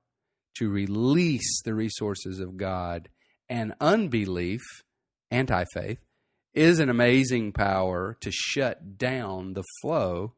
to 0.57 0.69
release 0.69 1.61
the 1.63 1.73
resources 1.73 2.39
of 2.39 2.57
God, 2.57 3.09
and 3.47 3.73
unbelief, 3.79 4.61
anti 5.29 5.63
faith, 5.73 5.99
is 6.53 6.79
an 6.79 6.89
amazing 6.89 7.51
power 7.51 8.17
to 8.21 8.31
shut 8.31 8.97
down 8.97 9.53
the 9.53 9.63
flow 9.81 10.33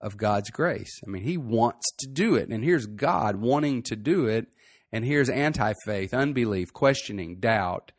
of 0.00 0.16
God's 0.16 0.50
grace. 0.50 1.00
I 1.06 1.10
mean, 1.10 1.22
He 1.22 1.36
wants 1.36 1.86
to 1.98 2.08
do 2.08 2.34
it. 2.34 2.48
And 2.48 2.64
here's 2.64 2.86
God 2.86 3.36
wanting 3.36 3.82
to 3.84 3.96
do 3.96 4.26
it. 4.26 4.46
And 4.90 5.04
here's 5.04 5.28
anti 5.28 5.74
faith, 5.84 6.14
unbelief, 6.14 6.72
questioning, 6.72 7.40
doubt, 7.40 7.92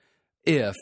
if. 0.44 0.76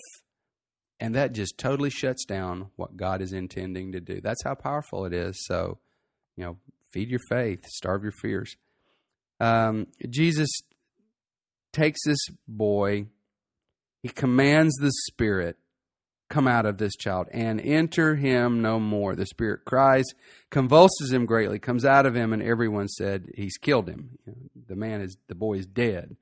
And 0.99 1.13
that 1.15 1.33
just 1.33 1.57
totally 1.57 1.89
shuts 1.91 2.25
down 2.25 2.71
what 2.75 2.97
God 2.97 3.21
is 3.21 3.31
intending 3.31 3.91
to 3.91 3.99
do. 3.99 4.19
That's 4.19 4.43
how 4.43 4.55
powerful 4.55 5.05
it 5.05 5.13
is. 5.13 5.45
So, 5.45 5.77
you 6.36 6.43
know, 6.43 6.57
feed 6.91 7.10
your 7.10 7.19
faith, 7.29 7.65
starve 7.67 8.01
your 8.03 8.12
fears. 8.12 8.55
Um, 9.39 9.88
Jesus 10.10 10.49
takes 11.71 11.99
this 12.05 12.17
boy, 12.47 13.05
he 14.01 14.10
commands 14.10 14.75
the 14.75 14.91
Spirit 15.05 15.57
come 16.29 16.47
out 16.47 16.65
of 16.65 16.77
this 16.77 16.95
child 16.95 17.27
and 17.31 17.62
enter 17.62 18.15
him 18.15 18.62
no 18.62 18.79
more. 18.79 19.15
The 19.15 19.25
spirit 19.25 19.65
cries, 19.65 20.05
convulses 20.49 21.12
him 21.12 21.25
greatly, 21.25 21.60
comes 21.60 21.86
out 21.86 22.05
of 22.05 22.15
him, 22.15 22.33
and 22.33 22.43
everyone 22.43 22.88
said, 22.88 23.27
He's 23.36 23.57
killed 23.57 23.89
him. 23.89 24.17
The 24.67 24.75
man 24.75 25.01
is, 25.01 25.17
the 25.27 25.36
boy 25.36 25.55
is 25.55 25.65
dead. 25.65 26.17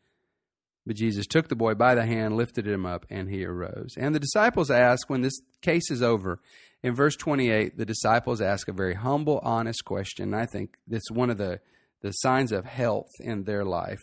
But 0.85 0.95
Jesus 0.95 1.25
took 1.25 1.47
the 1.47 1.55
boy 1.55 1.73
by 1.73 1.95
the 1.95 2.05
hand, 2.05 2.37
lifted 2.37 2.67
him 2.67 2.85
up, 2.85 3.05
and 3.09 3.29
he 3.29 3.43
arose. 3.43 3.95
And 3.97 4.13
the 4.13 4.19
disciples 4.19 4.69
ask, 4.69 5.09
when 5.09 5.21
this 5.21 5.39
case 5.61 5.89
is 5.89 6.03
over, 6.03 6.39
in 6.83 6.93
verse 6.93 7.15
28, 7.15 7.77
the 7.77 7.85
disciples 7.85 8.41
ask 8.41 8.67
a 8.67 8.73
very 8.73 8.93
humble, 8.93 9.39
honest 9.41 9.83
question. 9.85 10.33
I 10.33 10.45
think 10.45 10.75
that's 10.87 11.09
one 11.09 11.31
of 11.31 11.37
the, 11.37 11.59
the 12.01 12.11
signs 12.11 12.51
of 12.51 12.65
health 12.65 13.09
in 13.19 13.45
their 13.45 13.65
life, 13.65 14.01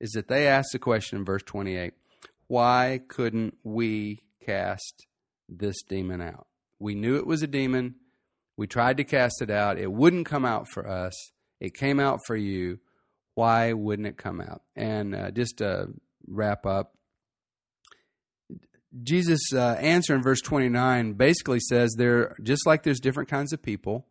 is 0.00 0.12
that 0.12 0.28
they 0.28 0.48
ask 0.48 0.72
the 0.72 0.78
question 0.78 1.18
in 1.18 1.24
verse 1.24 1.42
28 1.42 1.92
why 2.48 3.00
couldn't 3.08 3.56
we 3.62 4.22
cast 4.44 5.06
this 5.48 5.82
demon 5.82 6.20
out. 6.20 6.46
We 6.78 6.94
knew 6.94 7.16
it 7.16 7.26
was 7.26 7.42
a 7.42 7.46
demon. 7.46 7.94
We 8.56 8.66
tried 8.66 8.98
to 8.98 9.04
cast 9.04 9.40
it 9.40 9.50
out. 9.50 9.78
It 9.78 9.92
wouldn't 9.92 10.26
come 10.26 10.44
out 10.44 10.68
for 10.68 10.86
us. 10.86 11.14
It 11.60 11.74
came 11.74 12.00
out 12.00 12.20
for 12.26 12.36
you. 12.36 12.80
Why 13.34 13.72
wouldn't 13.72 14.08
it 14.08 14.18
come 14.18 14.40
out? 14.40 14.62
And 14.76 15.14
uh, 15.14 15.30
just 15.30 15.58
to 15.58 15.88
wrap 16.26 16.66
up, 16.66 16.94
Jesus' 19.02 19.52
uh, 19.54 19.76
answer 19.80 20.14
in 20.14 20.22
verse 20.22 20.40
29 20.40 21.14
basically 21.14 21.60
says 21.60 21.94
there, 21.96 22.36
just 22.42 22.66
like 22.66 22.82
there's 22.82 23.00
different 23.00 23.28
kinds 23.28 23.52
of 23.52 23.62
people, 23.62 24.06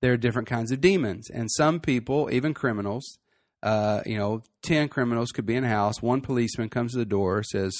there 0.00 0.12
are 0.12 0.18
different 0.18 0.48
kinds 0.48 0.70
of 0.70 0.80
demons. 0.80 1.30
And 1.30 1.50
some 1.50 1.80
people, 1.80 2.28
even 2.30 2.52
criminals, 2.52 3.18
uh, 3.62 4.02
you 4.04 4.18
know, 4.18 4.42
10 4.62 4.88
criminals 4.88 5.30
could 5.30 5.46
be 5.46 5.56
in 5.56 5.64
a 5.64 5.68
house. 5.68 6.02
One 6.02 6.20
policeman 6.20 6.68
comes 6.68 6.92
to 6.92 6.98
the 6.98 7.04
door, 7.04 7.42
says, 7.42 7.72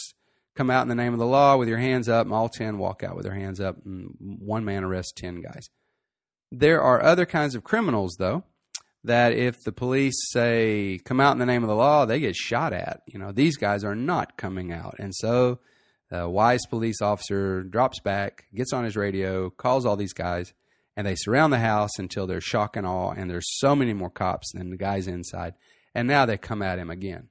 come 0.55 0.71
out 0.71 0.83
in 0.83 0.89
the 0.89 0.95
name 0.95 1.13
of 1.13 1.19
the 1.19 1.27
law 1.27 1.57
with 1.57 1.69
your 1.69 1.79
hands 1.79 2.09
up, 2.09 2.27
and 2.27 2.35
all 2.35 2.49
10 2.49 2.79
walk 2.79 3.03
out 3.03 3.17
with 3.17 3.25
their 3.25 3.35
hands 3.35 3.61
up, 3.61 3.77
and 3.85 4.15
one 4.19 4.65
man 4.65 4.85
arrests 4.85 5.13
10 5.17 5.41
guys. 5.41 5.69
There 6.51 6.81
are 6.83 7.03
other 7.03 7.27
kinds 7.27 7.55
of 7.55 7.65
criminals, 7.65 8.17
though, 8.19 8.45
that 9.05 9.33
if 9.33 9.65
the 9.65 9.73
police 9.73 10.15
say, 10.31 11.01
come 11.05 11.21
out 11.21 11.33
in 11.33 11.39
the 11.39 11.47
name 11.47 11.63
of 11.63 11.69
the 11.69 11.75
law, 11.75 12.05
they 12.05 12.21
get 12.21 12.37
shot 12.37 12.73
at. 12.73 13.03
You 13.07 13.19
know, 13.19 13.33
these 13.33 13.57
guys 13.57 13.85
are 13.85 13.97
not 13.97 14.37
coming 14.37 14.73
out. 14.73 14.95
And 14.99 15.15
so 15.15 15.59
the 16.11 16.29
wise 16.29 16.67
police 16.69 17.03
officer 17.03 17.63
drops 17.63 17.99
back, 18.01 18.45
gets 18.55 18.73
on 18.73 18.85
his 18.85 18.97
radio, 18.97 19.51
calls 19.51 19.85
all 19.85 19.97
these 19.97 20.13
guys, 20.13 20.53
and 20.97 21.07
they 21.07 21.17
surround 21.17 21.53
the 21.53 21.59
house 21.59 21.99
until 21.99 22.27
they're 22.27 22.41
shock 22.41 22.77
and 22.77 22.87
awe, 22.87 23.13
and 23.13 23.31
there's 23.31 23.59
so 23.59 23.75
many 23.75 23.95
more 23.95 24.11
cops 24.11 24.53
than 24.53 24.71
the 24.71 24.77
guys 24.77 25.09
inside. 25.09 25.55
And 25.95 26.07
now 26.07 26.27
they 26.27 26.37
come 26.37 26.63
at 26.63 26.79
him 26.79 26.91
again 26.91 27.29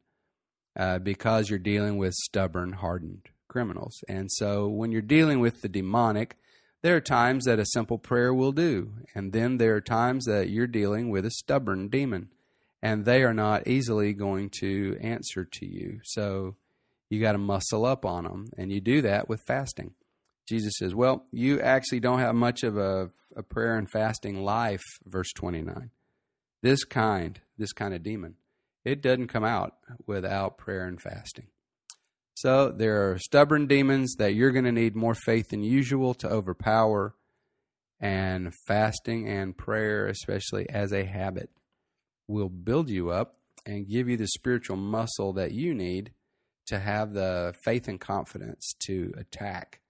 uh, 0.77 0.99
because 0.99 1.49
you're 1.49 1.59
dealing 1.59 1.97
with 1.97 2.13
stubborn, 2.13 2.73
hardened 2.73 3.29
criminals. 3.47 4.03
And 4.07 4.31
so 4.31 4.67
when 4.67 4.91
you're 4.91 5.01
dealing 5.01 5.39
with 5.39 5.61
the 5.61 5.69
demonic, 5.69 6.37
there 6.81 6.95
are 6.95 7.01
times 7.01 7.45
that 7.45 7.59
a 7.59 7.65
simple 7.65 7.97
prayer 7.97 8.33
will 8.33 8.51
do. 8.51 8.93
And 9.13 9.33
then 9.33 9.57
there 9.57 9.75
are 9.75 9.81
times 9.81 10.25
that 10.25 10.49
you're 10.49 10.67
dealing 10.67 11.09
with 11.09 11.25
a 11.25 11.31
stubborn 11.31 11.89
demon. 11.89 12.29
And 12.81 13.05
they 13.05 13.23
are 13.23 13.33
not 13.33 13.67
easily 13.67 14.13
going 14.13 14.49
to 14.59 14.97
answer 15.01 15.45
to 15.45 15.65
you. 15.65 15.99
So 16.03 16.55
you 17.09 17.21
got 17.21 17.33
to 17.33 17.37
muscle 17.37 17.85
up 17.85 18.05
on 18.05 18.23
them. 18.23 18.47
And 18.57 18.71
you 18.71 18.81
do 18.81 19.01
that 19.03 19.29
with 19.29 19.43
fasting. 19.47 19.93
Jesus 20.49 20.73
says, 20.79 20.95
Well, 20.95 21.25
you 21.31 21.61
actually 21.61 21.99
don't 21.99 22.19
have 22.19 22.33
much 22.33 22.63
of 22.63 22.77
a, 22.77 23.11
a 23.35 23.43
prayer 23.43 23.75
and 23.77 23.89
fasting 23.89 24.43
life, 24.43 24.81
verse 25.05 25.31
29. 25.33 25.91
This 26.63 26.83
kind, 26.83 27.39
this 27.57 27.71
kind 27.71 27.93
of 27.93 28.01
demon 28.01 28.35
it 28.83 29.01
doesn't 29.01 29.27
come 29.27 29.43
out 29.43 29.75
without 30.07 30.57
prayer 30.57 30.85
and 30.85 31.01
fasting. 31.01 31.47
So 32.41 32.71
there 32.71 33.11
are 33.11 33.19
stubborn 33.19 33.67
demons 33.67 34.15
that 34.15 34.33
you're 34.33 34.49
going 34.49 34.65
to 34.65 34.71
need 34.71 34.95
more 34.95 35.13
faith 35.13 35.49
than 35.49 35.61
usual 35.61 36.15
to 36.15 36.27
overpower, 36.27 37.13
and 37.99 38.51
fasting 38.65 39.29
and 39.29 39.55
prayer, 39.55 40.07
especially 40.07 40.67
as 40.67 40.91
a 40.91 41.05
habit, 41.05 41.51
will 42.27 42.49
build 42.49 42.89
you 42.89 43.11
up 43.11 43.35
and 43.63 43.87
give 43.87 44.09
you 44.09 44.17
the 44.17 44.25
spiritual 44.25 44.75
muscle 44.75 45.33
that 45.33 45.51
you 45.51 45.75
need 45.75 46.13
to 46.65 46.79
have 46.79 47.13
the 47.13 47.53
faith 47.63 47.87
and 47.87 48.01
confidence 48.01 48.73
to 48.87 49.13
attack 49.17 49.81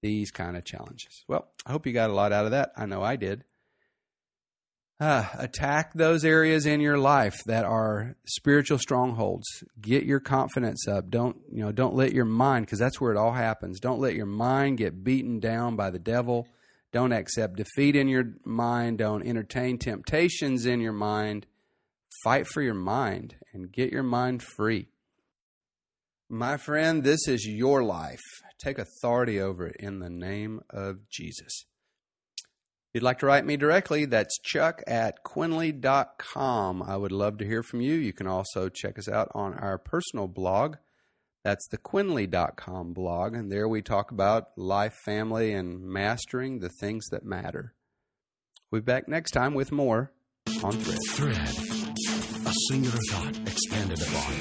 these 0.00 0.30
kind 0.30 0.56
of 0.56 0.64
challenges. 0.64 1.22
Well, 1.28 1.48
I 1.66 1.72
hope 1.72 1.86
you 1.86 1.92
got 1.92 2.08
a 2.08 2.14
lot 2.14 2.32
out 2.32 2.46
of 2.46 2.52
that. 2.52 2.72
I 2.78 2.86
know 2.86 3.02
I 3.02 3.16
did. 3.16 3.44
Uh, 5.00 5.24
attack 5.38 5.94
those 5.94 6.26
areas 6.26 6.66
in 6.66 6.78
your 6.78 6.98
life 6.98 7.42
that 7.46 7.64
are 7.64 8.16
spiritual 8.26 8.76
strongholds. 8.76 9.46
Get 9.80 10.04
your 10.04 10.20
confidence 10.20 10.86
up. 10.86 11.08
Don't 11.08 11.38
you 11.50 11.64
know? 11.64 11.72
Don't 11.72 11.94
let 11.94 12.12
your 12.12 12.26
mind, 12.26 12.66
because 12.66 12.78
that's 12.78 13.00
where 13.00 13.10
it 13.10 13.16
all 13.16 13.32
happens. 13.32 13.80
Don't 13.80 13.98
let 13.98 14.14
your 14.14 14.26
mind 14.26 14.76
get 14.76 15.02
beaten 15.02 15.40
down 15.40 15.74
by 15.74 15.88
the 15.88 15.98
devil. 15.98 16.46
Don't 16.92 17.12
accept 17.12 17.56
defeat 17.56 17.96
in 17.96 18.08
your 18.08 18.34
mind. 18.44 18.98
Don't 18.98 19.26
entertain 19.26 19.78
temptations 19.78 20.66
in 20.66 20.80
your 20.80 20.92
mind. 20.92 21.46
fight 22.22 22.46
for 22.46 22.62
your 22.62 22.74
mind 22.74 23.36
and 23.52 23.72
get 23.72 23.92
your 23.92 24.02
mind 24.02 24.42
free. 24.42 24.88
My 26.28 26.56
friend, 26.56 27.02
this 27.02 27.26
is 27.26 27.46
your 27.46 27.82
life. 27.82 28.20
Take 28.58 28.78
authority 28.78 29.40
over 29.40 29.66
it 29.66 29.76
in 29.80 29.98
the 29.98 30.10
name 30.10 30.60
of 30.70 31.08
Jesus. 31.08 31.64
You'd 32.92 33.04
like 33.04 33.20
to 33.20 33.26
write 33.26 33.46
me 33.46 33.56
directly, 33.56 34.04
that's 34.04 34.38
chuck 34.40 34.82
at 34.86 35.22
quinley.com. 35.22 36.82
I 36.82 36.96
would 36.96 37.12
love 37.12 37.38
to 37.38 37.46
hear 37.46 37.62
from 37.62 37.80
you. 37.80 37.94
You 37.94 38.12
can 38.12 38.26
also 38.26 38.68
check 38.68 38.98
us 38.98 39.08
out 39.08 39.30
on 39.32 39.54
our 39.54 39.78
personal 39.78 40.26
blog. 40.26 40.76
That's 41.44 41.66
the 41.68 41.78
quinley.com 41.78 42.92
blog, 42.92 43.34
and 43.34 43.50
there 43.50 43.68
we 43.68 43.80
talk 43.80 44.10
about 44.10 44.48
life, 44.58 44.94
family, 45.04 45.52
and 45.52 45.80
mastering 45.80 46.58
the 46.58 46.68
things 46.80 47.06
that 47.10 47.24
matter. 47.24 47.74
We'll 48.70 48.82
be 48.82 48.86
back 48.86 49.08
next 49.08 49.30
time 49.30 49.54
with 49.54 49.72
more 49.72 50.12
on 50.62 50.72
Thread. 50.72 50.98
Thread. 51.10 51.48
A 52.46 52.52
singular 52.68 52.98
thought 53.10 53.38
expanded 53.46 54.02
upon. 54.02 54.32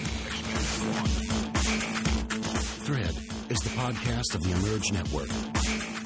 Thread 2.83 3.15
is 3.49 3.59
the 3.59 3.69
podcast 3.77 4.35
of 4.35 4.43
the 4.43 4.51
Emerge 4.51 4.91
Network. 4.91 5.29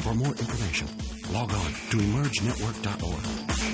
For 0.03 0.13
more 0.13 0.35
information, 0.35 0.87
log 1.33 1.51
on 1.51 1.71
to 1.89 1.97
emergenetwork.org. 1.97 3.72